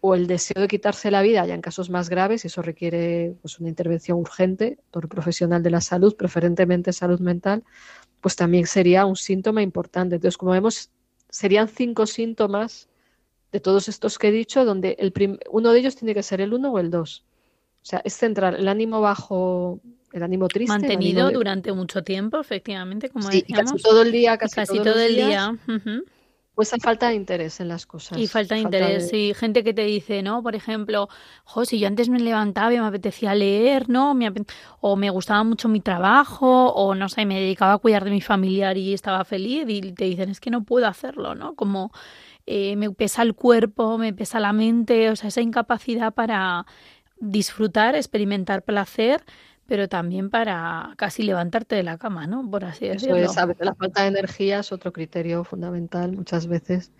[0.00, 3.36] o el deseo de quitarse la vida, ya en casos más graves, y eso requiere
[3.40, 7.64] pues, una intervención urgente por un profesional de la salud, preferentemente salud mental,
[8.20, 10.16] pues también sería un síntoma importante.
[10.16, 10.90] Entonces, como vemos,
[11.30, 12.90] serían cinco síntomas
[13.50, 15.12] de todos estos que he dicho, donde el
[15.50, 17.24] uno de ellos tiene que ser el uno o el dos.
[17.84, 19.78] O sea, es central el ánimo bajo,
[20.10, 20.72] el ánimo triste.
[20.72, 23.72] Mantenido durante mucho tiempo, efectivamente, como sí, decíamos.
[23.72, 25.54] casi todo el día, casi, todo el día.
[26.54, 28.16] Pues hay falta de interés en las cosas.
[28.16, 29.34] Y falta de interés, sí.
[29.34, 30.42] Gente que te dice, ¿no?
[30.42, 31.08] Por ejemplo,
[31.44, 34.16] jo, si yo antes me levantaba y me apetecía leer, ¿no?
[34.80, 38.22] o me gustaba mucho mi trabajo, o no sé, me dedicaba a cuidar de mi
[38.22, 41.54] familiar y estaba feliz, y te dicen, es que no puedo hacerlo, ¿no?
[41.54, 41.90] Como
[42.46, 46.66] eh, me pesa el cuerpo, me pesa la mente, o sea, esa incapacidad para
[47.24, 49.24] disfrutar, experimentar placer,
[49.66, 52.48] pero también para casi levantarte de la cama, ¿no?
[52.50, 53.16] Por así decirlo.
[53.16, 56.92] Eso es, la falta de energía es otro criterio fundamental muchas veces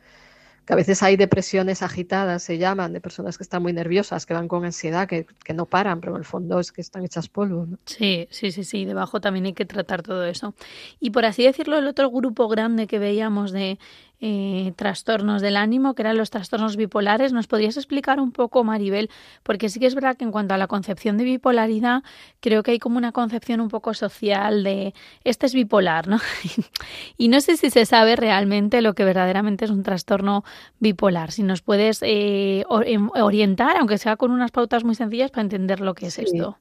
[0.65, 4.33] que a veces hay depresiones agitadas, se llaman, de personas que están muy nerviosas, que
[4.33, 7.67] van con ansiedad, que, no paran, pero en el fondo es que están hechas polvo.
[7.85, 10.55] Sí, sí, sí, sí, debajo también hay que tratar todo eso.
[11.01, 13.79] Y por así decirlo, el otro grupo grande que veíamos de
[14.27, 17.35] eh, trastornos del ánimo, que eran los trastornos bipolares.
[17.35, 19.11] ¿Nos podrías explicar un poco, Maribel?
[19.43, 22.03] Porque sí que es verdad que en cuanto a la concepción de bipolaridad,
[22.41, 26.21] creo que hay como una concepción un poco social de este es bipolar, ¿no?
[27.19, 30.43] y no sé si se sabe realmente lo que verdaderamente es un trastorno
[30.79, 31.31] bipolar.
[31.31, 35.81] Si nos puedes eh, em, orientar, aunque sea con unas pautas muy sencillas, para entender
[35.81, 36.59] lo que es esto.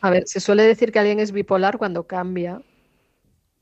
[0.00, 2.60] A ver, se suele decir que alguien es bipolar cuando cambia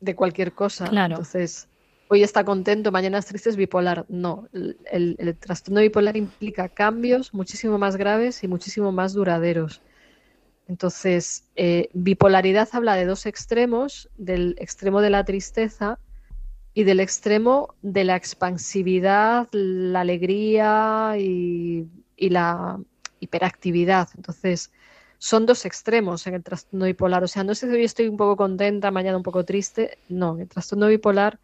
[0.00, 0.88] de cualquier cosa.
[0.88, 1.16] Claro.
[1.16, 1.68] Entonces,
[2.12, 4.04] hoy está contento, mañana es triste, es bipolar.
[4.10, 9.80] No, el, trastorno bipolar implica cambios muchísimo más graves y muchísimo más duraderos.
[10.68, 15.98] Entonces, eh, bipolaridad habla de dos extremos, del extremo de la tristeza
[16.74, 22.78] y del extremo de la expansividad, la alegría y, la
[23.20, 24.10] hiperactividad.
[24.16, 24.70] Entonces,
[25.16, 27.24] son dos extremos en el trastorno bipolar.
[27.24, 29.96] O sea, no sé si hoy estoy un poco contenta, mañana un poco triste.
[30.10, 31.40] No, en el trastorno bipolar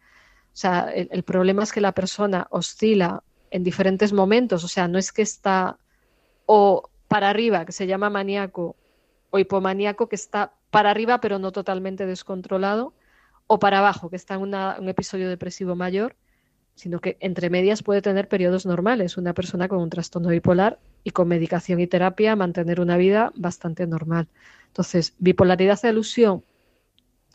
[0.53, 5.11] sea, el, problema es que la persona oscila en diferentes momentos, o sea, no es
[5.11, 5.77] que está
[6.45, 8.75] o para arriba, que se llama maníaco,
[9.29, 12.93] o hipomaníaco, que está para arriba pero no totalmente descontrolado,
[13.47, 16.15] o para abajo, que está en un episodio depresivo mayor,
[16.75, 19.17] sino que entre medias puede tener periodos normales.
[19.17, 23.85] Una persona con un trastorno bipolar y con medicación y terapia mantener una vida bastante
[23.87, 24.27] normal.
[24.67, 26.43] Entonces, bipolaridad de alusión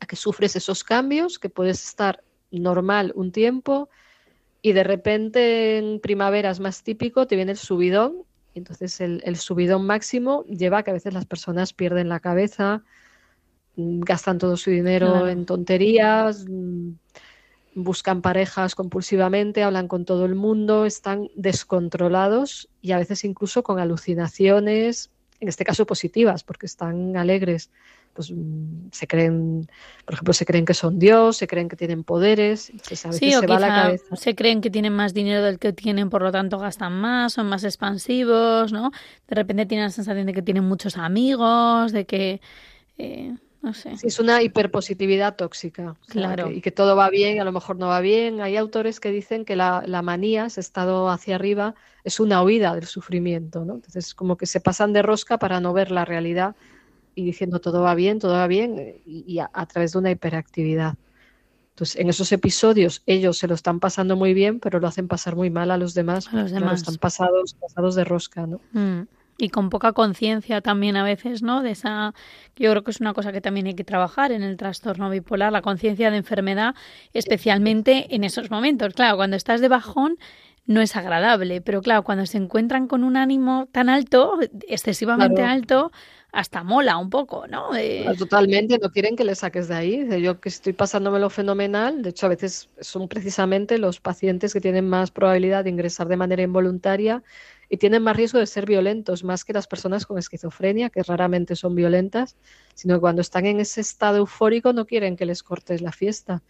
[0.01, 2.23] a que sufres esos cambios, que puedes estar
[2.61, 3.89] normal un tiempo
[4.63, 9.37] y de repente en primavera es más típico, te viene el subidón y entonces el,
[9.37, 12.83] subidón máximo lleva a que a veces las personas pierden la cabeza,
[13.77, 16.93] mm, gastan todo su dinero en tonterías, mm,
[17.75, 23.81] buscan parejas compulsivamente, hablan con todo el mundo, están descontrolados y a veces incluso con
[23.81, 27.71] alucinaciones, en este caso positivas, porque están alegres
[28.15, 29.69] pues mm, se creen,
[30.05, 33.47] por ejemplo, se creen que son Dios, se creen que tienen poderes, a sí, se
[33.47, 34.17] va la cabeza.
[34.17, 37.49] Se creen que tienen más dinero del que tienen, por lo tanto gastan más, son
[37.49, 38.91] más expansivos, ¿no?
[39.29, 42.41] De repente tienen la sensación de que tienen muchos amigos, de que
[42.97, 43.97] eh, no sé.
[43.97, 45.97] Sí, es una hiperpositividad tóxica.
[46.09, 46.51] Claro.
[46.51, 48.41] y que todo va bien, a lo mejor no va bien.
[48.41, 51.75] Hay autores que dicen que la, la manía, ese estado hacia arriba,
[52.05, 53.75] es una huida del sufrimiento, ¿no?
[53.75, 56.55] Entonces, como que se pasan de rosca para no ver la realidad
[57.15, 60.95] y diciendo todo va bien, todo va bien, eh, y, a, través de una hiperactividad.
[61.71, 65.35] Entonces, en esos episodios ellos se lo están pasando muy bien, pero lo hacen pasar
[65.35, 66.29] muy mal a los demás.
[66.33, 66.81] A los demás.
[66.81, 68.61] están pasados, pasados de rosca, ¿no?
[68.73, 69.09] Mm.
[69.37, 71.63] Y con poca conciencia también a veces, ¿no?
[71.63, 72.15] De esa,
[72.55, 75.53] yo creo que es una cosa que también hay que trabajar en el trastorno bipolar,
[75.53, 76.77] la conciencia de enfermedad,
[77.13, 78.95] especialmente en esos momentos.
[78.95, 80.19] Claro, cuando estás de bajón,
[80.67, 85.93] no es agradable, pero claro, cuando se encuentran con un ánimo tan alto, excesivamente alto,
[86.35, 87.71] hasta mola un poco, ¿no?
[87.73, 90.21] Ah, totalmente, no quieren que le saques de ahí.
[90.21, 94.89] Yo que estoy pasándomelo fenomenal, de hecho a veces son precisamente los pacientes que tienen
[94.89, 97.23] más probabilidad de ingresar de manera involuntaria
[97.69, 101.55] y tienen más riesgo de ser violentos, más que las personas con esquizofrenia, que raramente
[101.55, 102.37] son violentas,
[102.75, 106.43] sino que cuando están en ese estado eufórico no quieren que les cortes la fiesta.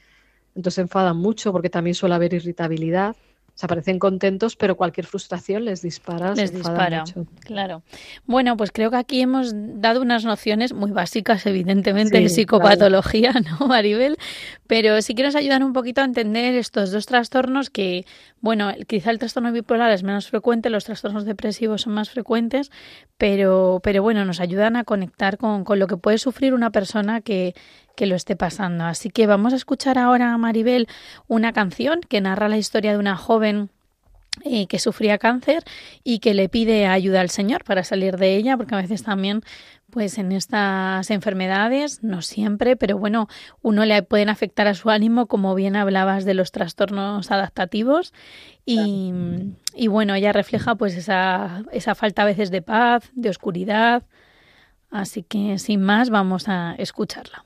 [0.55, 3.16] Entonces enfadan mucho porque también suele haber irritabilidad
[3.54, 6.34] se parecen contentos, pero cualquier frustración les dispara.
[6.34, 7.04] Les dispara,
[7.40, 7.82] claro.
[8.26, 13.68] Bueno, pues creo que aquí hemos dado unas nociones muy básicas, evidentemente, de psicopatología, ¿no,
[13.68, 14.16] Maribel?
[14.66, 18.04] Pero sí que nos ayudan un poquito a entender estos dos trastornos que,
[18.40, 22.72] bueno, quizá el trastorno bipolar es menos frecuente, los trastornos depresivos son más frecuentes,
[23.18, 27.20] pero, pero bueno, nos ayudan a conectar con, con lo que puede sufrir una persona
[27.20, 27.54] que,
[27.96, 28.85] que lo esté pasando.
[28.85, 30.88] Así que vamos a escuchar ahora, Maribel,
[31.28, 33.70] una canción que narra la historia de una joven
[34.42, 35.62] eh, que sufría cáncer
[36.02, 39.42] y que le pide ayuda al Señor para salir de ella, porque a veces también
[39.90, 43.28] pues en estas enfermedades, no siempre, pero bueno,
[43.62, 48.12] uno le pueden afectar a su ánimo, como bien hablabas de los trastornos adaptativos.
[48.66, 49.12] Y,
[49.72, 54.02] y bueno, ella refleja pues esa, esa falta a veces de paz, de oscuridad.
[54.90, 57.44] Así que sin más, vamos a escucharla.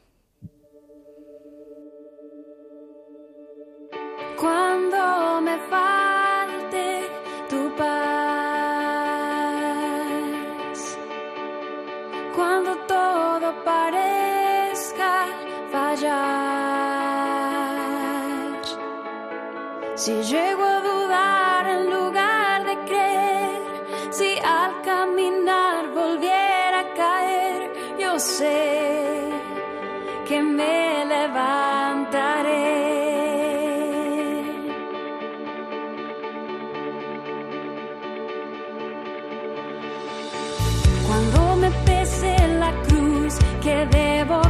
[4.40, 7.11] cuando me falte
[7.48, 7.88] tu paz,
[12.37, 15.27] cuando todo parezca
[15.72, 16.18] fallar,
[19.96, 23.62] si llego a dudar en lugar de creer,
[24.11, 29.31] si al caminar volviera a caer, yo sé
[30.29, 30.88] que me
[43.68, 44.47] que debo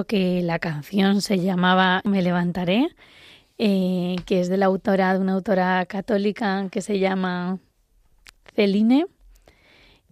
[0.00, 2.88] que la canción se llamaba Me levantaré,
[3.58, 7.58] eh, que es de la autora, de una autora católica que se llama
[8.54, 9.06] Celine.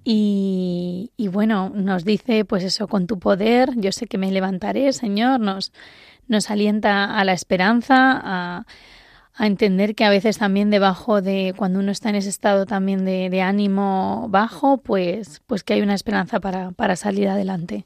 [0.04, 4.92] Y, y bueno, nos dice, pues eso, con tu poder, yo sé que me levantaré,
[4.92, 5.72] Señor, nos,
[6.28, 8.66] nos alienta a la esperanza, a,
[9.34, 13.04] a entender que a veces también debajo de, cuando uno está en ese estado también
[13.04, 17.84] de, de ánimo bajo, pues, pues que hay una esperanza para, para salir adelante.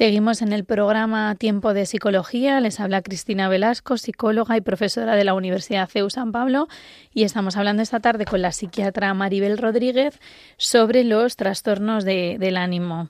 [0.00, 2.60] Seguimos en el programa Tiempo de Psicología.
[2.60, 6.68] Les habla Cristina Velasco, psicóloga y profesora de la Universidad CEU San Pablo.
[7.14, 10.20] Y estamos hablando esta tarde con la psiquiatra Maribel Rodríguez
[10.58, 13.08] sobre los trastornos de- del ánimo.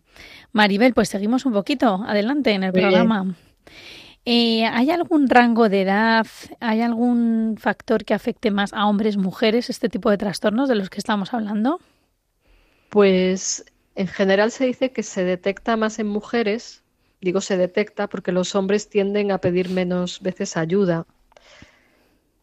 [0.52, 3.34] Maribel, pues seguimos un poquito adelante en el Muy programa.
[4.24, 6.26] Eh, ¿Hay algún rango de edad,
[6.60, 10.88] hay algún factor que afecte más a hombres, mujeres, este tipo de trastornos de los
[10.88, 11.80] que estamos hablando?
[12.90, 13.64] Pues
[13.96, 16.84] en general se dice que se detecta más en mujeres,
[17.22, 21.06] digo se detecta porque los hombres tienden a pedir menos veces ayuda.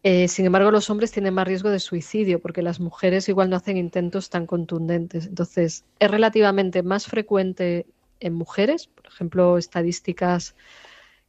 [0.02, 3.56] Eh, sin embargo, los hombres tienen más riesgo de suicidio porque las mujeres igual no
[3.56, 5.28] hacen intentos tan contundentes.
[5.28, 7.86] Entonces, es relativamente más frecuente
[8.20, 10.56] en mujeres, por ejemplo, estadísticas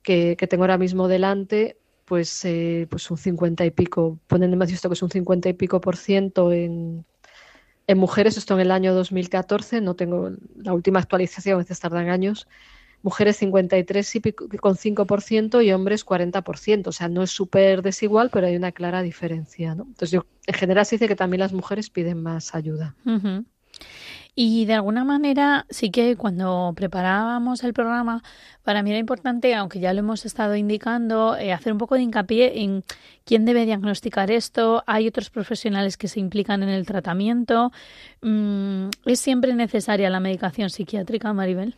[0.03, 4.95] que, tengo ahora mismo delante, pues, eh, pues un 50 y pico, ponen visto que
[4.95, 7.05] es un 50 y pico por ciento en,
[7.87, 12.09] en mujeres, esto en el año 2014, no tengo la última actualización, a veces tardan
[12.09, 12.49] años.
[13.03, 16.89] Mujeres 53 y pico, con 5% y hombres 40%.
[16.89, 19.83] O sea, no es súper desigual, pero hay una clara diferencia, ¿no?
[19.83, 22.95] Entonces, yo, en general se dice que también las mujeres piden más ayuda.
[23.05, 23.45] Ujú.
[24.37, 28.23] Y de alguna manera sí que cuando preparábamos el programa,
[28.65, 32.03] para mí era importante, aunque ya lo hemos estado indicando, eh, hacer un poco de
[32.03, 32.85] hincapié en
[33.25, 34.83] quién debe diagnosticar esto.
[34.87, 37.71] Hay otros profesionales que se implican en el tratamiento.
[38.23, 41.77] Mm, ¿Es siempre necesaria la medicación psiquiátrica, Maribel?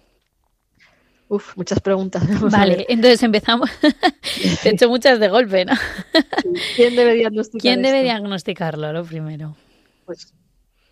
[1.29, 2.27] Uf, muchas preguntas.
[2.41, 3.69] Vamos Vale, entonces empezamos.
[4.63, 5.75] Te he hecho muchas de golpe, ¿no?
[6.77, 8.05] ¿Quién debe diagnosticar ¿Quién debe esto?
[8.05, 9.57] diagnosticarlo, lo primero?
[10.05, 10.33] Pues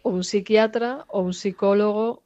[0.05, 2.23] o un psiquiatra o un psicólogo,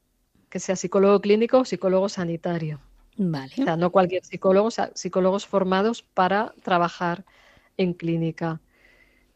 [0.50, 2.80] que sea psicólogo clínico o psicólogo sanitario.
[3.16, 3.52] Vale.
[3.58, 7.24] O sea, no cualquier psicólogo, o sea, psicólogos formados para trabajar
[7.76, 8.60] en clínica.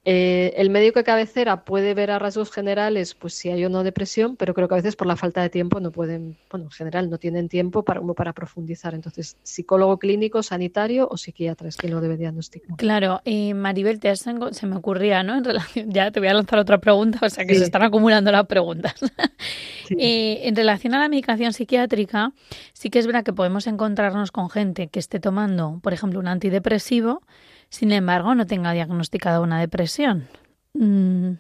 [0.05, 3.85] Eh, el médico de cabecera puede ver a rasgos generales, pues si hay o no
[3.85, 6.71] depresión, pero creo que a veces por la falta de tiempo no pueden, bueno, en
[6.73, 8.95] general no tienen tiempo para, como para profundizar.
[8.95, 12.77] Entonces, psicólogo clínico, sanitario o psiquiatra es quien lo debe diagnosticar.
[12.79, 14.21] Claro, eh, Maribel, te has
[14.53, 15.37] se me ocurría, ¿no?
[15.37, 17.61] En relación, ya te voy a lanzar otra pregunta, o sea que Sí.
[17.61, 18.95] se están acumulando las preguntas.
[19.87, 19.95] Sí.
[19.99, 22.33] Eh, en relación a la medicación psiquiátrica,
[22.73, 26.29] sí que es verdad que podemos encontrarnos con gente que esté tomando, por ejemplo, un
[26.29, 27.23] antidepresivo,
[27.73, 30.29] sin embargo, no tenga diagnosticada una depresión.
[30.75, 31.37] Mm,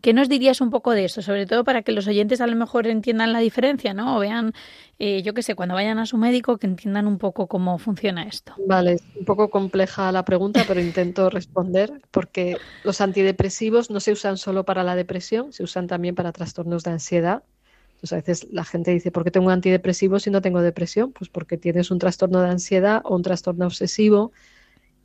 [0.00, 1.22] ¿Qué nos dirías un poco de eso?
[1.22, 4.16] Sobre todo para que los oyentes a lo mejor entiendan la diferencia, ¿no?
[4.16, 4.52] O vean,
[4.98, 8.24] eh, yo qué sé, cuando vayan a su médico, que entiendan un poco cómo funciona
[8.24, 8.52] esto.
[8.66, 14.10] Vale, es un poco compleja la pregunta, pero intento responder porque los antidepresivos no se
[14.10, 17.44] usan solo para la depresión, se usan también para trastornos de ansiedad.
[17.90, 21.12] Entonces, a veces la gente dice, ¿por qué tengo un antidepresivo si no tengo depresión?
[21.12, 24.32] Pues porque tienes un trastorno de ansiedad o un trastorno obsesivo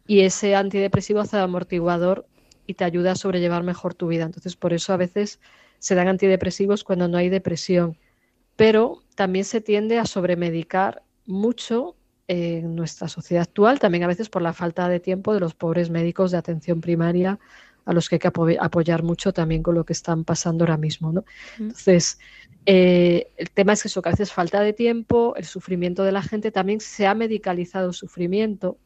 [0.05, 2.27] y ese antidepresivo hace amortiguador
[2.67, 4.23] y te ayuda a sobrellevar mejor tu vida.
[4.23, 5.39] Entonces, por eso a veces
[5.79, 7.97] se dan antidepresivos cuando no hay depresión.
[8.55, 11.95] Pero también se tiende a sobremedicar mucho
[12.27, 15.89] en nuestra sociedad actual, también a veces por la falta de tiempo de los pobres
[15.89, 17.39] médicos de atención primaria
[17.85, 21.11] a los que hay que apoyar mucho también con lo que están pasando ahora mismo.
[21.11, 21.25] ¿no?
[21.59, 22.17] Entonces,
[22.65, 26.13] eh, el tema es que eso, que a veces falta de tiempo, el sufrimiento de
[26.13, 28.77] la gente, también se ha medicalizado el sufrimiento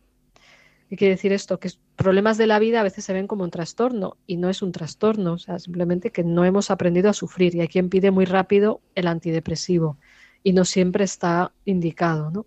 [0.89, 1.59] ¿Qué quiere decir esto?
[1.59, 4.61] Que problemas de la vida a veces se ven como un trastorno y no es
[4.61, 8.11] un trastorno, o sea, simplemente que no hemos aprendido a sufrir y hay quien pide
[8.11, 9.97] muy rápido el antidepresivo
[10.43, 12.45] y no siempre está indicado, ¿no?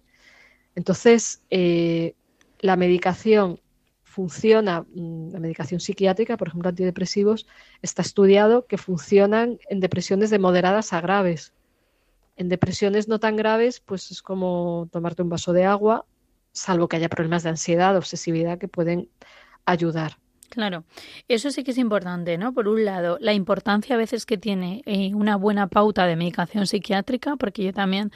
[0.74, 2.14] Entonces, eh,
[2.60, 3.60] la medicación
[4.04, 7.46] funciona, mm, la medicación psiquiátrica, por ejemplo, antidepresivos,
[7.82, 11.52] está estudiado que funcionan en depresiones de moderadas a graves.
[12.36, 16.06] En depresiones no tan graves, pues es como tomarte un vaso de agua
[16.52, 19.08] salvo que haya problemas de ansiedad, obsesividad que pueden
[19.64, 20.16] ayudar.
[20.50, 20.82] Claro,
[21.28, 22.52] eso sí que es importante, ¿no?
[22.52, 26.66] Por un lado, la importancia a veces que tiene eh, una buena pauta de medicación
[26.66, 28.10] psiquiátrica, porque yo también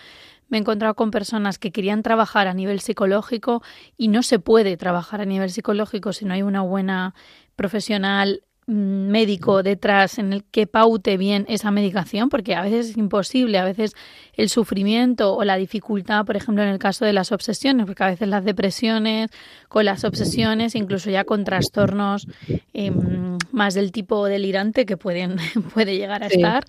[0.49, 3.63] me he encontrado con personas que querían trabajar a nivel psicológico
[3.97, 7.15] y no se puede trabajar a nivel psicológico si no hay una buena
[7.55, 13.59] profesional médico detrás en el que paute bien esa medicación, porque a veces es imposible,
[13.59, 13.95] a veces
[14.35, 18.09] el sufrimiento o la dificultad, por ejemplo, en el caso de las obsesiones, porque a
[18.09, 19.31] veces las depresiones,
[19.69, 22.27] con las obsesiones, incluso ya con trastornos
[22.73, 25.37] em, más del tipo delirante que pueden
[25.75, 26.65] puede llegar a estar,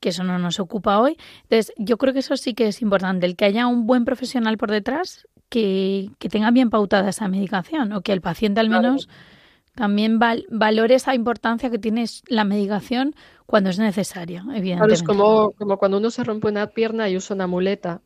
[0.00, 1.16] que eso no nos ocupa hoy.
[1.42, 4.56] Entonces, yo creo que eso sí que es importante, el que haya un buen profesional
[4.56, 9.08] por detrás que, que tenga bien pautada esa medicación o que el paciente al menos
[9.74, 13.14] también valore esa importancia que tiene la medicación
[13.46, 14.78] cuando es necesaria, evidentemente.
[14.78, 18.00] Claro, es como, como cuando uno se rompe una pierna y usa una muleta.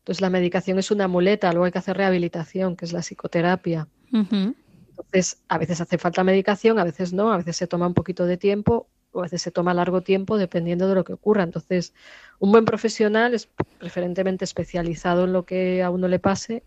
[0.00, 3.88] Entonces la medicación es una muleta, luego hay que hacer rehabilitación, que es la psicoterapia.
[4.12, 8.26] Entonces, a veces hace falta medicación, a veces no, a veces se toma un poquito
[8.26, 11.42] de tiempo o a veces se toma largo tiempo dependiendo de lo que ocurra.
[11.42, 11.94] Entonces,
[12.38, 13.48] un buen profesional es
[13.78, 16.62] preferentemente especializado en lo que a uno le pase,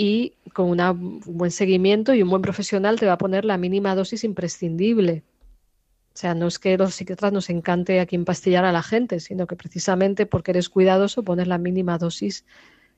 [0.00, 3.94] y con un buen seguimiento y un buen profesional te va a poner la mínima
[3.94, 5.24] dosis imprescindible.
[6.14, 9.46] O sea, no es que los psiquiatras nos encante aquí empastillar a la gente, sino
[9.46, 12.46] que precisamente porque eres cuidadoso pones la mínima dosis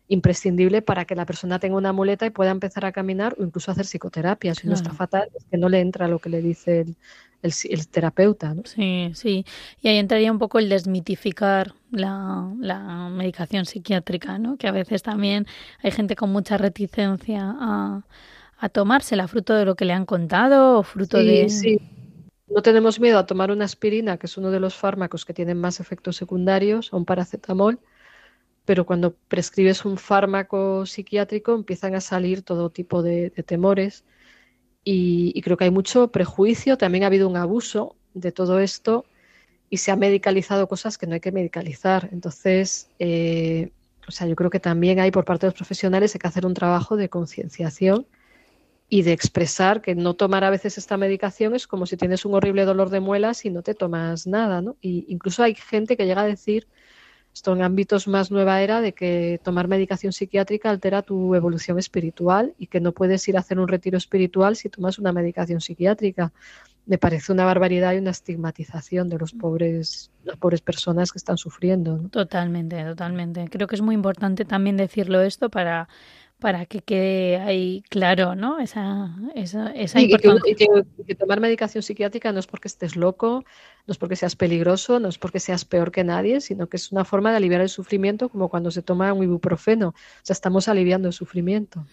[0.06, 3.72] imprescindible para que la persona tenga una muleta y pueda empezar a caminar o incluso
[3.72, 4.54] hacer psicoterapia.
[4.54, 6.96] Si no está fatal, es que no le entra lo que le dice el,
[7.42, 8.54] el, terapeuta.
[8.54, 8.62] ¿no?
[8.64, 9.44] Sí, sí.
[9.80, 14.56] Y ahí entraría un poco el desmitificar la, la, medicación psiquiátrica, ¿no?
[14.56, 15.46] que a veces también
[15.82, 18.06] hay gente con mucha reticencia a,
[18.58, 21.48] a tomársela, fruto de lo que le han contado o fruto de...
[21.48, 21.80] Sí.
[22.48, 25.58] No tenemos miedo a tomar una aspirina, que es uno de los fármacos que tienen
[25.58, 27.80] más efectos secundarios, o un paracetamol,
[28.66, 34.04] pero cuando prescribes un fármaco psiquiátrico empiezan a salir todo tipo de, de temores
[34.84, 39.04] y, creo que hay mucho prejuicio, también ha habido un abuso de todo esto
[39.70, 42.08] y se ha medicalizado cosas que no hay que medicalizar.
[42.12, 43.70] Entonces, eh,
[44.06, 46.46] o sea, yo creo que también hay por parte de los profesionales hay que hacer
[46.46, 48.06] un trabajo de concienciación
[48.88, 52.34] y de expresar que no tomar a veces esta medicación es como si tienes un
[52.34, 54.76] horrible dolor de muelas y no te tomas nada, ¿no?
[54.82, 56.66] Y incluso hay gente que llega a decir
[57.34, 62.54] esto en ámbitos más nueva era de que tomar medicación psiquiátrica altera tu evolución espiritual
[62.58, 66.32] y que no puedes ir a hacer un retiro espiritual si tomas una medicación psiquiátrica.
[66.84, 71.38] Me parece una barbaridad y una estigmatización de los pobres, las pobres personas que están
[71.38, 72.08] sufriendo.
[72.10, 73.48] Totalmente, totalmente.
[73.48, 75.88] Creo que es muy importante también decirlo esto para
[76.42, 78.58] para que quede ahí claro, ¿no?
[78.58, 83.44] Esa, esa, esa y, que, tomar medicación psiquiátrica no es porque estés loco,
[83.86, 86.92] no es porque seas peligroso, no es porque seas peor que nadie, sino que es
[86.92, 89.88] una forma de aliviar el sufrimiento, como cuando se toma un ibuprofeno.
[89.88, 91.84] O sea, estamos aliviando el sufrimiento.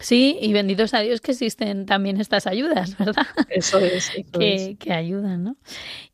[0.00, 3.26] Sí, y benditos a Dios que existen también estas ayudas, ¿verdad?
[3.48, 4.10] Eso es.
[4.32, 5.56] que, que, ayudan, ¿no?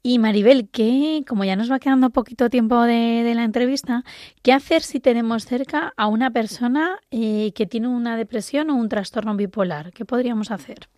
[0.03, 4.05] Y Maribel, ¿qué, como ya nos va quedando poquito tiempo de, de la entrevista,
[4.43, 8.89] ¿qué hacer si tenemos cerca a una persona eh, que tiene una depresión o un
[8.89, 9.93] trastorno bipolar?
[9.93, 10.89] ¿Qué podríamos hacer?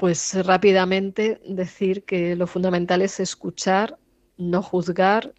[0.00, 3.98] Pues rápidamente decir que lo fundamental es escuchar,
[4.38, 5.34] no juzgar,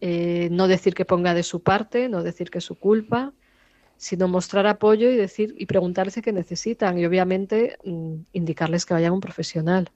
[0.00, 3.32] eh, no decir que ponga de su parte, no decir que es su culpa,
[3.96, 9.10] sino mostrar apoyo y decir y preguntarse qué necesitan y obviamente mm, indicarles que vayan
[9.10, 9.90] a un profesional.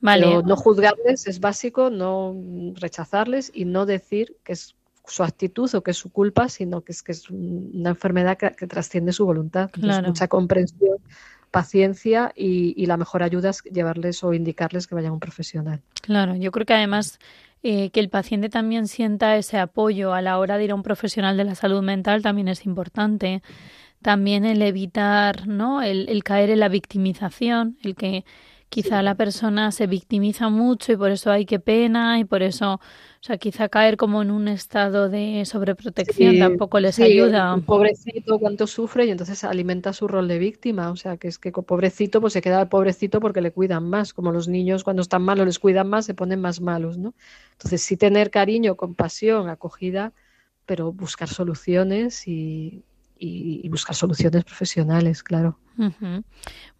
[0.00, 0.24] Vale.
[0.26, 2.34] Pero no juzgarles es básico, no
[2.76, 4.74] rechazarles y no decir que es
[5.06, 8.38] su actitud o que es su culpa, sino que es que es un- una enfermedad
[8.38, 9.68] que, que trasciende su voluntad.
[9.74, 10.96] Entonces, mucha comprensión,
[11.54, 15.80] paciencia y, la mejor ayuda es llevarles o indicarles que vayan a un profesional.
[16.02, 17.20] Claro, yo creo que además
[17.62, 20.82] eh, que el paciente también sienta ese apoyo a la hora de ir a un
[20.82, 23.40] profesional de la salud mental también es importante.
[24.02, 25.80] También el evitar, ¿no?
[25.80, 28.24] El caer en la victimización, el que
[28.68, 32.74] quizá la persona se victimiza mucho y por eso hay que pena y por eso,
[32.74, 32.80] o
[33.20, 37.58] sea, quizá caer como en un estado de sobreprotección Sí, tampoco les sí, ayuda.
[37.64, 40.90] pobrecito cuánto sufre y entonces alimenta su rol de víctima.
[40.90, 44.12] O sea, que es que pobrecito, pues se queda pobrecito porque le cuidan más.
[44.14, 47.14] Como los niños cuando están malos les cuidan más, se ponen más malos, ¿no?
[47.52, 50.12] Entonces sí tener cariño, compasión, acogida,
[50.66, 52.84] pero buscar soluciones y,
[53.24, 55.58] y- y buscar soluciones profesionales, claro.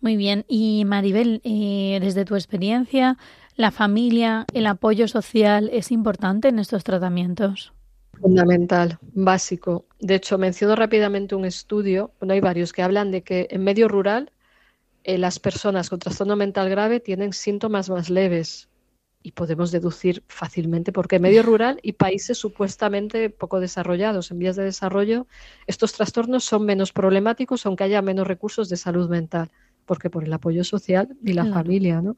[0.00, 0.44] Muy bien.
[0.48, 3.16] Y Maribel, eh, desde tu experiencia,
[3.56, 7.72] ¿la familia, el apoyo social es importante en estos tratamientos?
[8.20, 9.86] Fundamental, básico.
[10.00, 13.88] De hecho, menciono rápidamente un estudio, bueno, hay varios que hablan de que en medio
[13.88, 14.30] rural
[15.02, 18.68] eh, las personas con trastorno mental grave tienen síntomas más leves
[19.24, 24.64] y podemos deducir fácilmente porque medio rural y países supuestamente poco desarrollados, en vías de
[24.64, 25.26] desarrollo,
[25.66, 29.50] estos trastornos son menos problemáticos aunque haya menos recursos de salud mental,
[29.86, 31.54] porque por el apoyo social y la Claro.
[31.54, 32.16] familia, ¿no?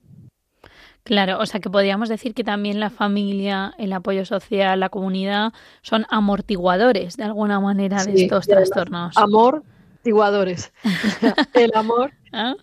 [1.05, 5.53] Claro, o sea que podríamos decir que también la familia, el apoyo social, la comunidad
[5.83, 9.17] son amortiguadores de alguna manera de estos trastornos.
[9.17, 9.63] Amor,
[10.07, 10.73] tiguadores.
[11.55, 12.55] el amor ¿Ah?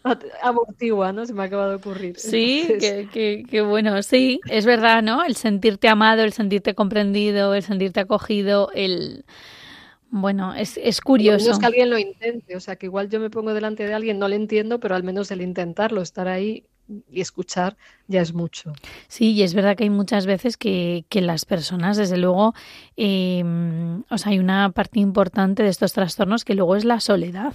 [0.42, 1.26] amortigua, ¿no?
[1.26, 2.18] Se me acaba de ocurrir.
[2.18, 5.24] Sí, Entonces, que, que- que bueno, sí, es verdad, ¿no?
[5.26, 9.26] El sentirte amado, el sentirte comprendido, el sentirte acogido, el...
[10.16, 11.60] Bueno, es, es curioso.
[11.60, 14.28] que alguien lo intente, o sea, que igual yo me pongo delante de alguien, no
[14.28, 16.66] le entiendo, pero al menos el intentarlo, estar ahí
[17.12, 17.78] y escuchar
[18.08, 18.74] ya es mucho.
[19.08, 22.54] Sí, y es verdad que hay muchas veces que, que las personas, desde luego,
[22.98, 23.44] eh,
[24.10, 27.54] o sea, hay una parte importante de estos trastornos que luego es la soledad,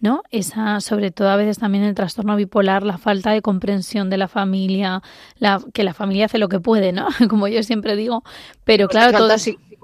[0.00, 0.22] ¿no?
[0.30, 4.28] Esa, sobre todo a veces también el trastorno bipolar, la falta de comprensión de la
[4.28, 5.02] familia,
[5.38, 7.08] la, que la familia hace lo que puede, ¿no?
[7.28, 8.22] Como yo siempre digo,
[8.64, 9.36] pero Porque claro, todo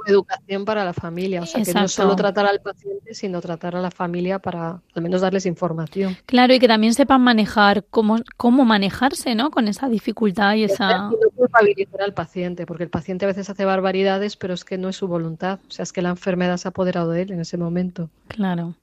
[0.05, 3.81] psicoeducación para la familia, o sea, que no solo tratar al paciente, sino tratar a
[3.81, 6.17] la familia para al menos darles información.
[6.27, 9.51] Claro, y que también sepan manejar cómo, cómo manejarse, ¿no?
[9.51, 10.91] Con esa dificultad y esa...
[10.91, 14.79] Y no culpabilizar al paciente, porque el paciente a veces hace barbaridades, pero es que
[14.79, 17.33] no es su voluntad, o sea, es que la enfermedad se ha apoderado de él
[17.33, 18.11] en ese momento.
[18.29, 18.75] Claro.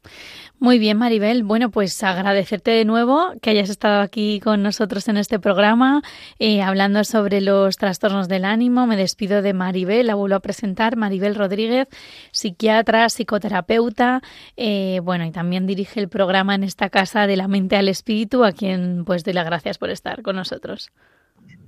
[0.59, 1.43] Muy bien, Maribel.
[1.43, 6.03] Bueno, pues agradecerte de nuevo que hayas estado aquí con nosotros en este programa,
[6.37, 8.85] eh, hablando sobre los trastornos del ánimo.
[8.85, 11.87] Me despido de Maribel, la vuelvo a presentar, Maribel Rodríguez,
[12.31, 14.21] psiquiatra, psicoterapeuta,
[14.57, 18.43] eh, bueno, y también dirige el programa en esta casa de la mente al espíritu,
[18.43, 20.91] a quien pues doy las gracias por estar con nosotros.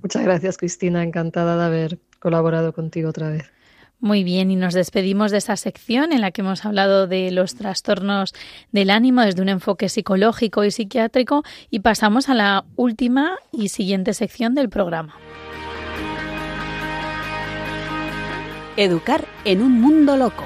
[0.02, 3.50] Muchas gracias, Cristina, encantada de haber colaborado contigo otra vez.
[4.00, 7.54] Muy bien, y nos despedimos de esa sección en la que hemos hablado de los
[7.54, 8.34] trastornos
[8.70, 14.12] del ánimo desde un enfoque psicológico y psiquiátrico y pasamos a la última y siguiente
[14.12, 15.14] sección del programa.
[18.76, 20.42] Educar en un mundo loco.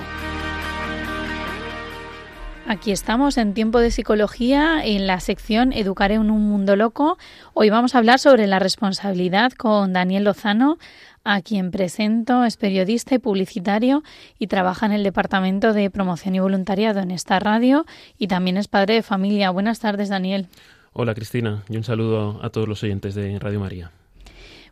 [2.66, 7.16] Aquí estamos en Tiempo de Psicología en la sección Educar en un mundo loco.
[7.55, 10.76] Hoy vamos a hablar sobre la responsabilidad con Daniel Lozano,
[11.24, 14.03] a quien presento, es periodista y publicitario
[14.39, 17.87] y trabaja en el Departamento de Promoción y Voluntariado en esta radio
[18.18, 19.49] y también es padre de familia.
[19.49, 20.49] Buenas tardes, Daniel.
[20.93, 23.91] Hola Cristina y un saludo a todos los oyentes de Radio María.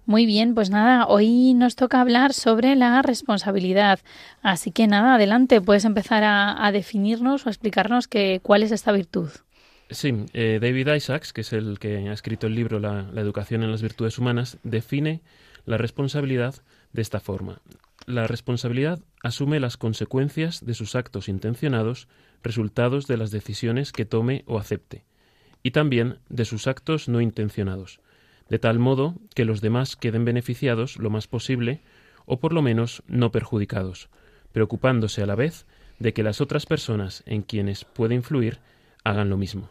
[0.06, 3.98] Muy bien, pues nada, hoy nos toca hablar sobre la responsabilidad.
[4.40, 8.92] Así que nada, adelante, puedes empezar a, definirnos o a explicarnos que, cuál es esta
[8.92, 9.30] virtud.
[9.90, 13.72] Sí, eh, David Isaacs, que es el que ha escrito el libro la educación en
[13.72, 15.22] las virtudes humanas, define
[15.64, 16.54] la responsabilidad
[16.92, 17.60] de esta forma.
[18.06, 22.06] La responsabilidad asume las consecuencias de sus actos intencionados,
[22.44, 25.04] resultados de las decisiones que tome o acepte,
[25.64, 28.00] y también de sus actos no intencionados,
[28.48, 31.80] de tal modo que los demás queden beneficiados lo más posible,
[32.26, 34.08] o por lo menos no perjudicados,
[34.52, 35.66] preocupándose a la vez
[35.98, 38.58] de que las otras personas en quienes puede influir
[39.04, 39.70] hagan lo mismo.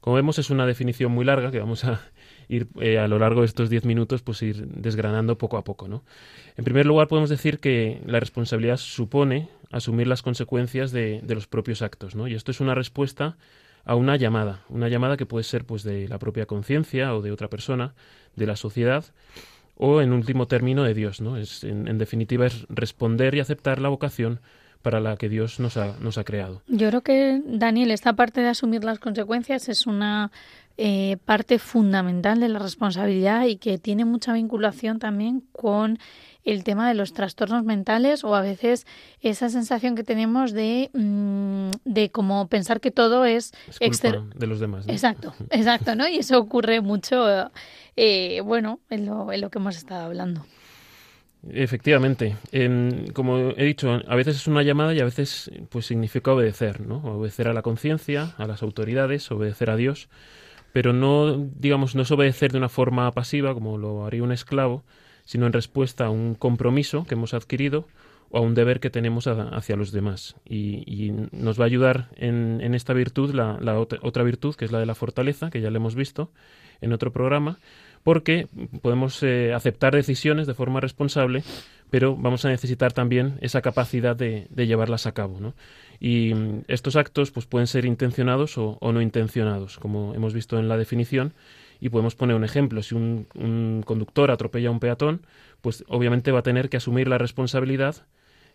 [0.00, 2.00] Como vemos es una definición muy larga que vamos a
[2.48, 5.88] ir eh, a lo largo de estos diez minutos pues ir desgranando poco a poco,
[5.88, 6.02] ¿no?
[6.56, 11.46] En primer lugar podemos decir que la responsabilidad supone asumir las consecuencias de, de los
[11.46, 12.28] propios actos, ¿no?
[12.28, 13.36] Y esto es una respuesta
[13.90, 17.32] a una llamada, una llamada que puede ser pues de la propia conciencia o de
[17.32, 17.92] otra persona,
[18.36, 19.04] de la sociedad
[19.76, 21.36] o en último término de Dios, ¿no?
[21.36, 24.38] Es en, definitiva es responder y aceptar la vocación
[24.80, 26.62] para la que Dios nos ha, nos ha creado.
[26.68, 30.30] Yo creo que, Daniel, esta parte de asumir las consecuencias es una
[30.82, 35.98] eh, parte fundamental de la responsabilidad y que tiene mucha vinculación también con
[36.42, 38.86] el tema de los trastornos mentales o a veces
[39.20, 44.46] esa sensación que tenemos de, mm, de como pensar que todo es, es culpa de
[44.46, 44.86] los demás.
[44.86, 44.92] ¿no?
[44.94, 46.08] Exacto, exacto, ¿no?
[46.08, 47.26] Y eso ocurre mucho,
[47.96, 50.46] eh, bueno, en lo, en lo que hemos estado hablando.
[51.46, 56.32] Efectivamente, en, como he dicho, a veces es una llamada y a veces pues significa
[56.32, 57.02] obedecer, ¿no?
[57.04, 60.08] Obedecer a la conciencia, a las autoridades, obedecer a Dios,
[60.72, 64.84] pero no, digamos, no es obedecer de una forma pasiva como lo haría un esclavo,
[65.24, 67.86] sino en respuesta a un compromiso que hemos adquirido
[68.30, 70.36] o a un deber que tenemos hacia los demás.
[70.44, 74.72] Y, y, nos va a ayudar en, esta virtud la, la otra, virtud, que es
[74.72, 76.30] la de la fortaleza, que ya le hemos visto
[76.80, 77.58] en otro programa,
[78.04, 78.46] porque
[78.82, 81.42] podemos eh, aceptar decisiones de forma responsable,
[81.90, 85.40] pero vamos a necesitar también esa capacidad de, de llevarlas a cabo.
[85.40, 85.54] ¿no?
[86.00, 90.58] Y mm, estos actos pues, pueden ser intencionados o, o, no intencionados, como hemos visto
[90.58, 91.34] en la definición.
[91.80, 92.82] Y podemos poner un ejemplo.
[92.82, 95.22] Si un, un conductor atropella a un peatón,
[95.60, 97.96] pues obviamente va a tener que asumir la responsabilidad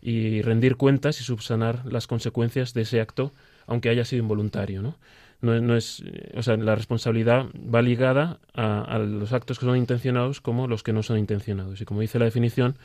[0.01, 3.31] y rendir cuentas y subsanar las consecuencias de ese acto,
[3.65, 4.81] aunque haya sido involuntario.
[4.83, 4.95] ¿no?
[5.41, 6.03] no, no, es,
[6.35, 10.83] o sea, la responsabilidad va ligada a, a, los actos que son intencionados como los
[10.83, 11.81] que no son intencionados.
[11.81, 12.75] Y como dice la definición,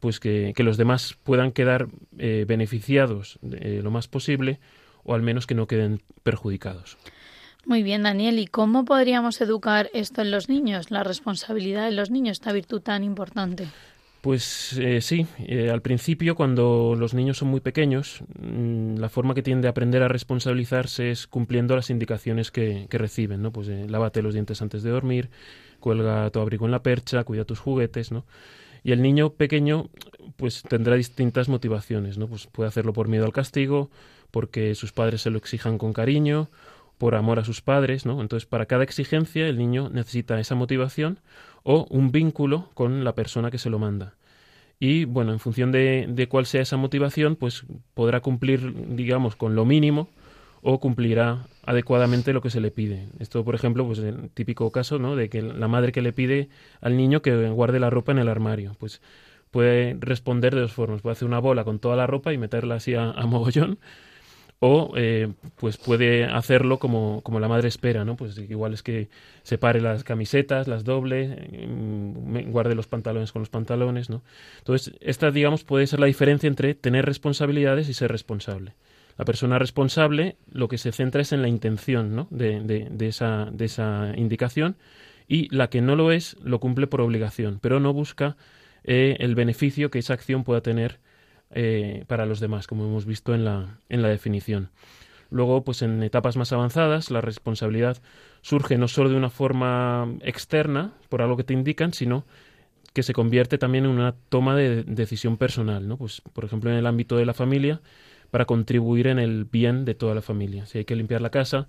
[0.00, 1.88] pues que, que los demás puedan quedar
[2.18, 4.58] eh, beneficiados eh, lo más posible
[5.04, 6.98] o al menos que no queden perjudicados.
[7.66, 8.38] Muy bien, Daniel.
[8.38, 12.80] ¿Y cómo podríamos educar esto en los niños, la responsabilidad de los niños, esta virtud
[12.80, 13.68] tan importante?
[14.20, 19.34] Pues eh, sí, eh, al principio cuando los niños son muy pequeños, mmm, la forma
[19.34, 23.50] que tiende a aprender a responsabilizarse es cumpliendo las indicaciones que, que reciben, ¿no?
[23.50, 25.30] Pues eh, lávate los dientes antes de dormir,
[25.80, 28.26] cuelga tu abrigo en la percha, cuida tus juguetes, ¿no?
[28.82, 29.88] Y el niño pequeño
[30.36, 32.26] pues tendrá distintas motivaciones, ¿no?
[32.26, 33.90] Pues puede hacerlo por miedo al castigo,
[34.30, 36.48] porque sus padres se lo exijan con cariño,
[36.98, 38.20] por amor a sus padres, ¿no?
[38.20, 41.18] Entonces, para cada exigencia el niño necesita esa motivación
[41.62, 44.14] o un vínculo con la persona que se lo manda.
[44.78, 47.64] Y bueno, en función de, de, cuál sea esa motivación, pues
[47.94, 50.08] podrá cumplir, digamos, con lo mínimo
[50.62, 53.08] o cumplirá adecuadamente lo que se le pide.
[53.18, 55.16] Esto, por ejemplo, pues el típico caso, ¿no?
[55.16, 56.48] De que la madre que le pide
[56.80, 59.00] al niño que guarde la ropa en el armario, pues
[59.50, 61.02] puede responder de dos formas.
[61.02, 63.78] Puede hacer una bola con toda la ropa y meterla así a, mogollón,
[64.58, 68.16] o eh, pues puede hacerlo como, como, la madre espera, ¿no?
[68.16, 69.08] Pues igual es que
[69.42, 74.22] separe las camisetas, las doble, mmm, guarde los pantalones con los pantalones, ¿no?
[74.58, 78.74] Entonces, esta, digamos, puede ser la diferencia entre tener responsabilidades y ser responsable.
[79.20, 82.26] La persona responsable lo que se centra es en la intención ¿no?
[82.30, 84.78] de, de, esa, de esa indicación
[85.28, 88.38] y la que no lo es lo cumple por obligación, pero no busca
[88.82, 91.00] eh, el beneficio que esa acción pueda tener
[91.50, 94.70] eh, para los demás, como hemos visto en la, en la definición.
[95.28, 97.98] Luego, pues en etapas más avanzadas, la responsabilidad
[98.40, 102.24] surge no solo de una forma externa, por algo que te indican, sino
[102.94, 105.98] que se convierte también en una toma de decisión personal, ¿no?
[105.98, 107.82] Pues, por ejemplo, en el ámbito de la familia,
[108.30, 110.66] para contribuir en el bien de toda la familia.
[110.66, 111.68] Si hay que limpiar la casa,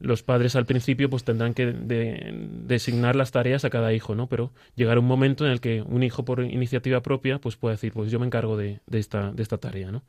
[0.00, 2.34] los padres al principio pues tendrán que de,
[2.66, 4.28] designar las tareas a cada hijo, ¿no?
[4.28, 7.92] Pero llegará un momento en el que un hijo por iniciativa propia pues puede decir,
[7.92, 10.02] pues yo me encargo de, esta, tarea, ¿no?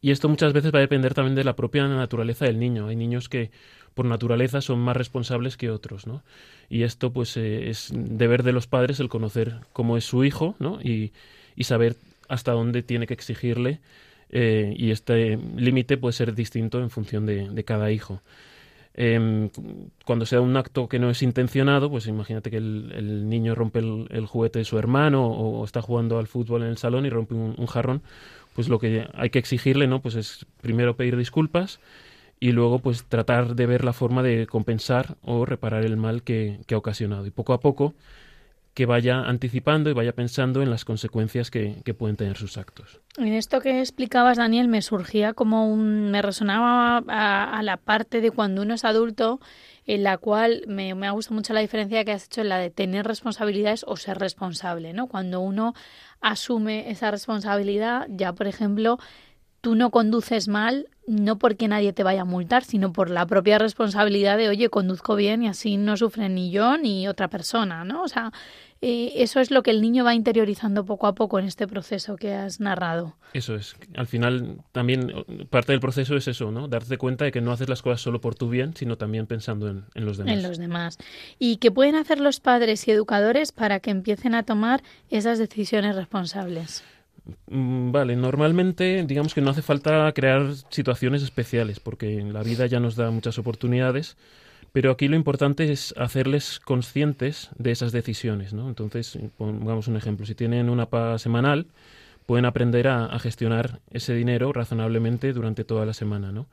[0.00, 2.88] Y esto muchas veces va a depender también de la propia naturaleza del niño.
[2.88, 3.50] Hay niños que
[3.94, 6.22] por naturaleza son más responsables que otros, ¿no?
[6.68, 10.54] Y esto pues eh, es deber de los padres el conocer cómo es su hijo,
[10.58, 10.80] ¿no?
[10.82, 11.12] Y
[11.62, 11.96] saber
[12.28, 13.80] hasta dónde tiene que exigirle
[14.30, 18.22] eh, y este límite puede ser distinto en función de, de cada hijo.
[19.00, 19.48] Eh,
[20.04, 23.78] cuando se da un acto que no es intencionado, pues imagínate que el, niño rompe
[23.78, 27.34] el, juguete de su hermano o, está jugando al fútbol en el salón y rompe
[27.34, 28.02] un, un, jarrón,
[28.56, 30.00] pues lo que hay que exigirle, ¿no?
[30.02, 31.78] Pues es primero pedir disculpas
[32.40, 36.58] y luego pues tratar de ver la forma de compensar o reparar el mal que,
[36.66, 37.24] que ha ocasionado.
[37.24, 37.94] Y poco a poco
[38.78, 43.00] que vaya anticipando y vaya pensando en las consecuencias que, pueden tener sus actos.
[43.16, 46.12] En esto que explicabas, Daniel, me surgía como un.
[46.12, 49.40] me resonaba a, a la parte de cuando uno es adulto,
[49.84, 52.58] en la cual me, me ha gustado mucho la diferencia que has hecho en la
[52.58, 55.08] de tener responsabilidades o ser responsable, ¿no?
[55.08, 55.74] Cuando uno
[56.20, 59.00] asume esa responsabilidad, ya por ejemplo,
[59.60, 63.58] tú no conduces mal, no porque nadie te vaya a multar, sino por la propia
[63.58, 68.02] responsabilidad de, oye, conduzco bien y así no sufre ni yo ni otra persona, ¿no?
[68.02, 68.32] O sea,
[68.80, 72.16] eh, eso es lo que el niño va interiorizando poco a poco en este proceso
[72.16, 73.16] que has narrado.
[73.32, 73.76] Eso es.
[73.96, 75.12] Al final, también
[75.50, 76.68] parte del proceso es eso, ¿no?
[76.68, 79.68] Darte cuenta de que no haces las cosas solo por tu bien, sino también pensando
[79.68, 80.34] en, en los demás.
[80.34, 80.98] En los demás.
[81.38, 85.96] ¿Y qué pueden hacer los padres y educadores para que empiecen a tomar esas decisiones
[85.96, 86.84] responsables?
[87.46, 92.66] Mm, Vale, normalmente digamos que no hace falta crear situaciones especiales porque en la vida
[92.66, 94.16] ya nos da muchas oportunidades
[94.72, 98.68] Pero aquí lo importante es hacerles conscientes de esas decisiones, ¿no?
[98.68, 100.26] Entonces, pongamos un ejemplo.
[100.26, 101.66] Si tienen una paga semanal,
[102.26, 106.46] pueden aprender a, a gestionar ese dinero razonablemente durante toda la semana, ¿no?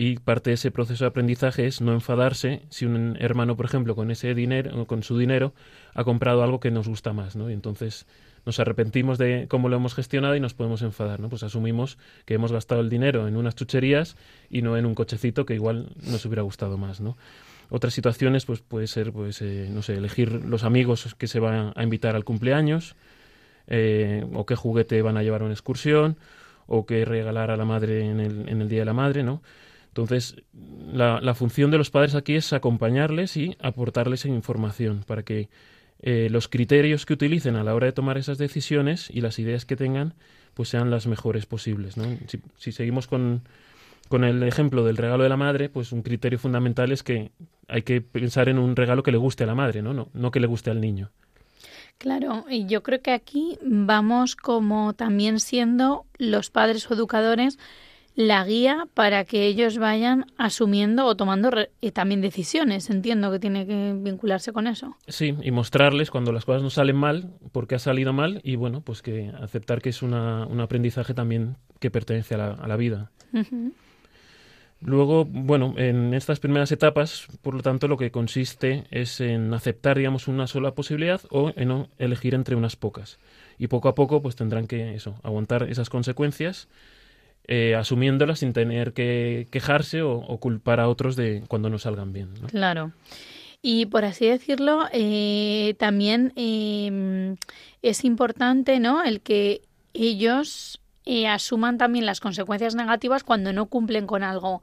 [0.00, 3.96] y parte de ese proceso de aprendizaje es no enfadarse si un hermano, por ejemplo,
[3.96, 5.54] con ese dinero, con su dinero,
[5.92, 7.50] ha comprado algo que nos gusta más, ¿no?
[7.50, 8.06] Y entonces
[8.46, 11.28] nos arrepentimos de cómo lo hemos gestionado y nos podemos enfadar, ¿no?
[11.28, 14.14] Pues asumimos que hemos gastado el dinero en unas chucherías
[14.48, 17.16] y no en un cochecito que igual nos hubiera gustado más, ¿no?
[17.70, 21.72] Otras situaciones, pues puede ser, pues, eh, no sé, elegir los amigos que se van
[21.74, 22.96] a invitar al cumpleaños,
[23.66, 26.16] eh, o qué juguete van a llevar a una excursión,
[26.66, 29.42] o qué regalar a la madre en el, en el Día de la Madre, ¿no?
[29.88, 30.36] Entonces,
[30.92, 35.48] la, función de los padres aquí es acompañarles y aportarles información para que
[36.00, 39.64] eh, los criterios que utilicen a la hora de tomar esas decisiones y las ideas
[39.64, 40.14] que tengan
[40.54, 41.96] pues sean las mejores posibles.
[41.96, 42.04] ¿no?
[42.58, 43.42] Si, seguimos con,
[44.08, 47.30] con el ejemplo del regalo de la madre, pues un criterio fundamental es que
[47.68, 50.30] hay que pensar en un regalo que le guste a la madre, no, no, no
[50.30, 51.10] que le guste al niño.
[51.98, 57.58] Claro, y yo creo que aquí vamos como también siendo los padres o educadores
[58.14, 61.50] la guía para que ellos vayan asumiendo o tomando
[61.80, 62.90] y también decisiones.
[62.90, 64.96] Entiendo que tiene que vincularse con eso.
[65.06, 68.80] Sí, y mostrarles cuando las cosas no salen mal, porque ha salido mal, y bueno,
[68.80, 72.76] pues que aceptar que es una, un aprendizaje también que pertenece a la, a la
[72.76, 73.12] vida.
[73.32, 73.72] Uh -huh.
[74.80, 79.98] Luego, bueno, en estas primeras etapas, por lo tanto, lo que consiste es en aceptar,
[79.98, 83.18] digamos, una sola posibilidad o en elegir entre unas pocas.
[83.58, 86.68] Y poco a poco, pues tendrán que eso, aguantar esas consecuencias
[87.50, 92.28] eh, asumiéndolas sin tener que quejarse o, culpar a otros de cuando no salgan bien.
[92.50, 92.92] Claro.
[93.62, 97.36] Y por así decirlo, eh, también eh,
[97.80, 99.02] es importante ¿no?
[99.02, 99.62] el que
[99.94, 100.78] ellos
[101.08, 104.62] eh, asuman también las consecuencias negativas cuando no cumplen con algo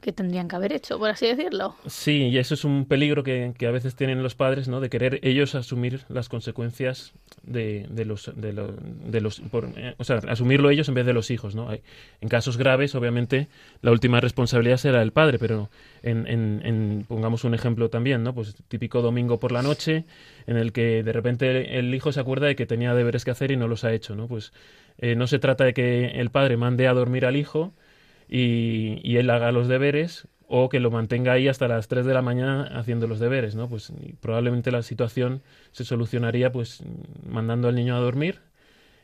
[0.00, 1.76] que tendrían que haber hecho, por así decirlo.
[1.86, 4.80] Sí, y eso es un peligro que, que a veces tienen los padres, ¿no?
[4.80, 10.04] De querer ellos asumir las consecuencias de, de los, de, de los por, eh, o
[10.04, 11.68] sea, asumirlo ellos en vez de los hijos, ¿no?
[11.68, 11.82] Hay,
[12.22, 13.48] en casos graves, obviamente,
[13.82, 15.68] la última responsabilidad será el padre, pero
[16.02, 18.34] en, en, en, pongamos un ejemplo también, ¿no?
[18.34, 20.04] Pues típico domingo por la noche,
[20.46, 23.50] en el que de repente el hijo se acuerda de que tenía deberes que hacer
[23.50, 24.28] y no los ha hecho, ¿no?
[24.28, 24.52] Pues
[25.00, 27.72] eh, no se trata de que el padre mande a dormir al hijo,
[28.28, 32.14] y, y, él haga los deberes o que lo mantenga ahí hasta las 3 de
[32.14, 33.68] la mañana haciendo los deberes, ¿no?
[33.68, 35.42] Pues probablemente la situación
[35.72, 36.82] se solucionaría pues
[37.28, 38.40] mandando al niño a dormir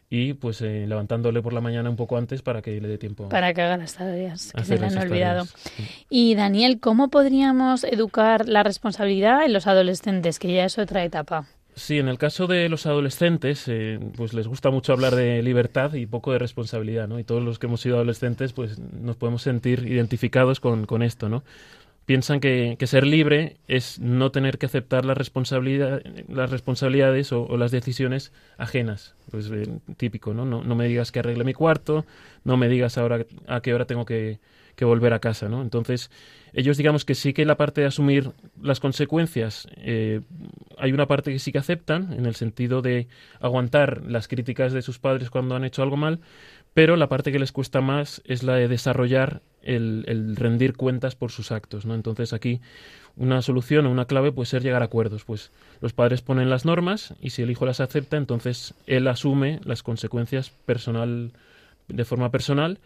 [0.08, 3.28] y pues eh, levantándole por la mañana un poco antes para que le dé tiempo.
[3.28, 5.44] Para que haga las tareas, que se le han olvidado.
[5.44, 5.88] Sí.
[6.10, 10.38] Y Daniel, ¿cómo podríamos educar la responsabilidad en los adolescentes?
[10.38, 11.46] Que ya es otra etapa.
[11.76, 15.92] Sí, en el caso de los adolescentes, eh, pues les gusta mucho hablar de libertad
[15.92, 17.18] y poco de responsabilidad, ¿no?
[17.18, 21.28] Y todos los que hemos sido adolescentes, pues nos podemos sentir identificados con, con esto,
[21.28, 21.44] ¿no?
[22.06, 27.56] Piensan que, que, ser libre es no tener que aceptar la responsabilidad, las responsabilidades o,
[27.58, 29.14] las decisiones ajenas.
[29.30, 29.68] Pues eh,
[29.98, 30.46] típico, ¿no?
[30.46, 30.64] ¿no?
[30.64, 32.06] No me digas que arregle mi cuarto,
[32.44, 34.38] no me digas ahora a qué hora tengo que,
[34.76, 35.62] que volver a casa, ¿no?
[35.62, 36.10] Entonces,
[36.52, 38.30] ellos digamos que sí que la parte de asumir
[38.62, 40.20] las consecuencias, eh,
[40.78, 43.08] hay una parte que sí que aceptan, en el sentido de
[43.40, 46.20] aguantar las críticas de sus padres cuando han hecho algo mal,
[46.74, 51.16] pero la parte que les cuesta más es la de desarrollar el, el rendir cuentas
[51.16, 51.94] por sus actos, ¿no?
[51.94, 52.60] Entonces aquí
[53.16, 55.24] una solución o una clave puede ser llegar a acuerdos.
[55.24, 55.50] Pues
[55.80, 59.82] los padres ponen las normas y si el hijo las acepta, entonces él asume las
[59.82, 61.32] consecuencias personal
[61.88, 62.78] de forma personal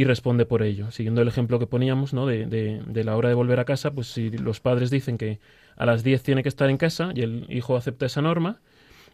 [0.00, 0.90] y responde por ello.
[0.90, 2.24] Siguiendo el ejemplo que poníamos ¿no?
[2.24, 5.40] de, de, de, la hora de volver a casa, pues si los padres dicen que
[5.76, 8.62] a las 10 tiene que estar en casa y el hijo acepta esa norma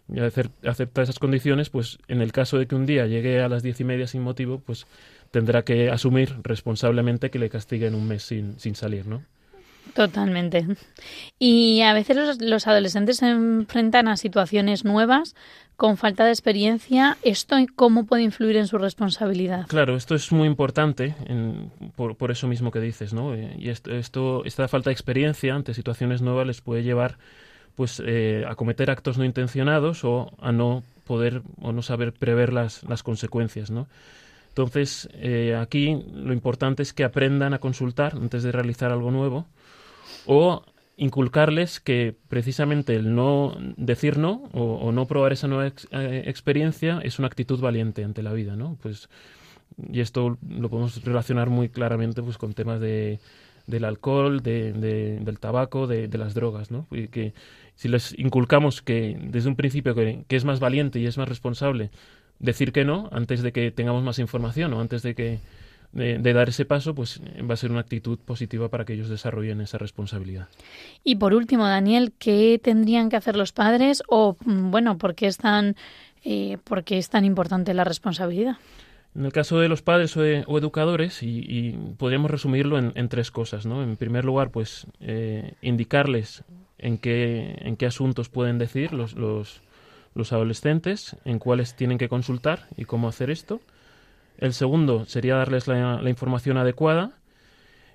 [0.08, 3.64] y acepta esas condiciones, pues en el caso de que un día llegue a las
[3.64, 4.86] diez y media sin motivo, pues
[5.32, 9.24] tendrá que asumir responsablemente que le castiguen un mes sin, sin salir, ¿no?
[9.96, 10.66] Totalmente.
[11.38, 15.34] Y a veces los, los, adolescentes se enfrentan a situaciones nuevas
[15.76, 17.16] con falta de experiencia.
[17.22, 19.66] ¿Esto cómo puede influir en su responsabilidad?
[19.68, 23.34] Claro, esto es muy importante en, por, por, eso mismo que dices, ¿no?
[23.34, 27.16] Y esto, esto, esta falta de experiencia ante situaciones nuevas les puede llevar
[27.74, 32.52] pues eh, a cometer actos no intencionados o a no poder o no saber prever
[32.52, 33.86] las, las consecuencias, ¿no?
[34.48, 39.46] Entonces, eh, aquí lo importante es que aprendan a consultar antes de realizar algo nuevo
[40.26, 40.64] o
[40.96, 47.00] inculcarles que precisamente el no decir no o, no probar esa nueva ex, eh, experiencia
[47.02, 48.78] es una actitud valiente ante la vida, ¿no?
[48.80, 49.08] Pues
[49.92, 53.20] y esto lo podemos relacionar muy claramente pues con temas de
[53.66, 56.86] del alcohol, de, de, del tabaco, de, de, las drogas, ¿no?
[56.88, 57.34] Que
[57.74, 61.28] si les inculcamos que desde un principio que, que, es más valiente y es más
[61.28, 61.90] responsable
[62.38, 65.40] decir que no antes de que tengamos más información o antes de que
[65.96, 69.08] de, de, dar ese paso, pues va a ser una actitud positiva para que ellos
[69.08, 70.48] desarrollen esa responsabilidad.
[71.02, 75.26] Y por último, Daniel, ¿qué tendrían que hacer los padres o, mm, bueno, por qué
[75.26, 75.76] es tan,
[76.24, 78.56] eh, por qué es tan importante la responsabilidad?
[79.14, 82.92] En el caso de los padres o, de, o educadores, y, y, podríamos resumirlo en,
[82.96, 83.82] en, tres cosas, ¿no?
[83.82, 86.44] En primer lugar, pues eh, indicarles
[86.78, 89.62] en qué, en qué asuntos pueden decir los, los,
[90.14, 93.60] los adolescentes, en cuáles tienen que consultar y cómo hacer esto.
[94.38, 97.12] El segundo sería darles la, información adecuada.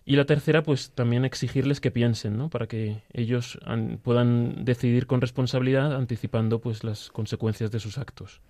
[0.03, 2.49] Y la tercera, pues también exigirles que piensen, ¿no?
[2.49, 8.41] Para que ellos an, puedan decidir con responsabilidad, anticipando pues las consecuencias de sus actos.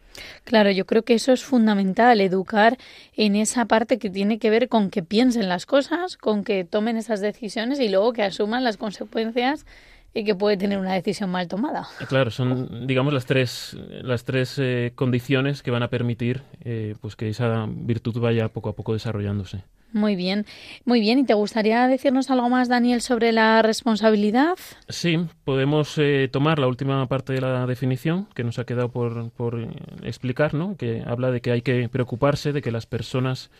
[0.45, 2.77] Claro, yo creo que eso es fundamental, educar
[3.17, 6.95] en esa parte que tiene que ver con que piensen las cosas, con que tomen
[6.95, 9.65] esas decisiones y luego que asuman las consecuencias
[10.13, 11.87] y que puede tener una decisión mal tomada.
[12.09, 17.15] Claro, son, digamos, las tres, las tres eh, condiciones que van a permitir eh, pues
[17.15, 19.63] que esa virtud vaya poco a poco desarrollándose.
[19.93, 20.45] Muy bien,
[20.85, 21.19] muy bien.
[21.19, 24.57] ¿Y te gustaría decirnos algo más, Daniel, sobre la responsabilidad?
[24.87, 29.31] Sí, podemos eh, tomar la última parte de la definición que nos ha quedado por,
[29.31, 29.67] por
[30.03, 30.77] explicar, ¿no?
[30.77, 33.51] que habla de que hay que preocuparse de que las personas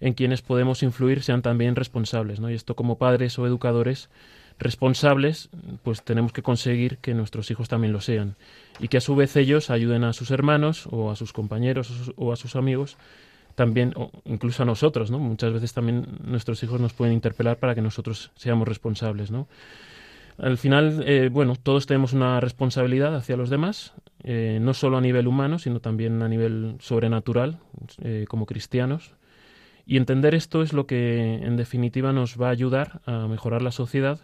[0.00, 2.38] en quienes podemos influir sean también responsables.
[2.38, 2.50] ¿no?
[2.50, 4.10] Y esto como padres o educadores
[4.60, 5.48] responsables,
[5.82, 8.36] pues tenemos que conseguir que nuestros hijos también lo sean
[8.78, 12.32] y que a su vez ellos ayuden a sus hermanos o a sus compañeros o,
[12.32, 12.96] a sus amigos
[13.54, 15.18] también, o incluso a nosotros, ¿no?
[15.18, 19.48] Muchas veces también nuestros hijos nos pueden interpelar para que nosotros seamos responsables, ¿no?
[20.38, 23.92] Al final, eh, bueno, todos tenemos una responsabilidad hacia los demás,
[24.22, 27.58] eh, no solo a nivel humano, sino también a nivel sobrenatural,
[28.02, 29.14] eh, como cristianos.
[29.84, 33.72] Y entender esto es lo que, en definitiva, nos va a ayudar a mejorar la
[33.72, 34.20] sociedad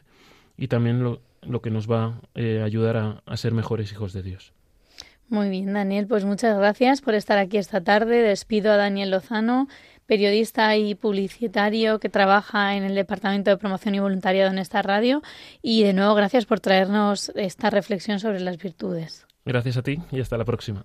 [0.57, 4.13] y también lo, lo que nos va a eh, ayudar a, a ser mejores hijos
[4.13, 4.53] de Dios.
[5.29, 8.23] Muy bien, Daniel, pues muchas gracias por estar aquí esta tarde.
[8.23, 9.67] Despido a Daniel Lozano,
[10.07, 15.23] periodista y publicitario que trabaja en el Departamento de Promoción y Voluntariado en esta radio.
[15.63, 19.27] Y de nuevo, gracias por traernos esta reflexión sobre las virtudes.
[19.45, 20.85] Gracias a ti y hasta la próxima.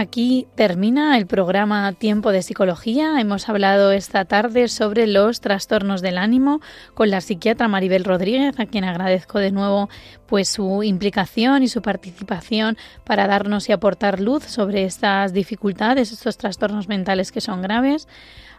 [0.00, 3.20] Aquí termina el programa Tiempo de Psicología.
[3.20, 6.62] Hemos hablado esta tarde sobre los trastornos del ánimo
[6.94, 9.90] con la psiquiatra Maribel Rodríguez, a quien agradezco de nuevo
[10.26, 16.38] pues su implicación y su participación para darnos y aportar luz sobre estas dificultades, estos
[16.38, 18.08] trastornos mentales que son graves.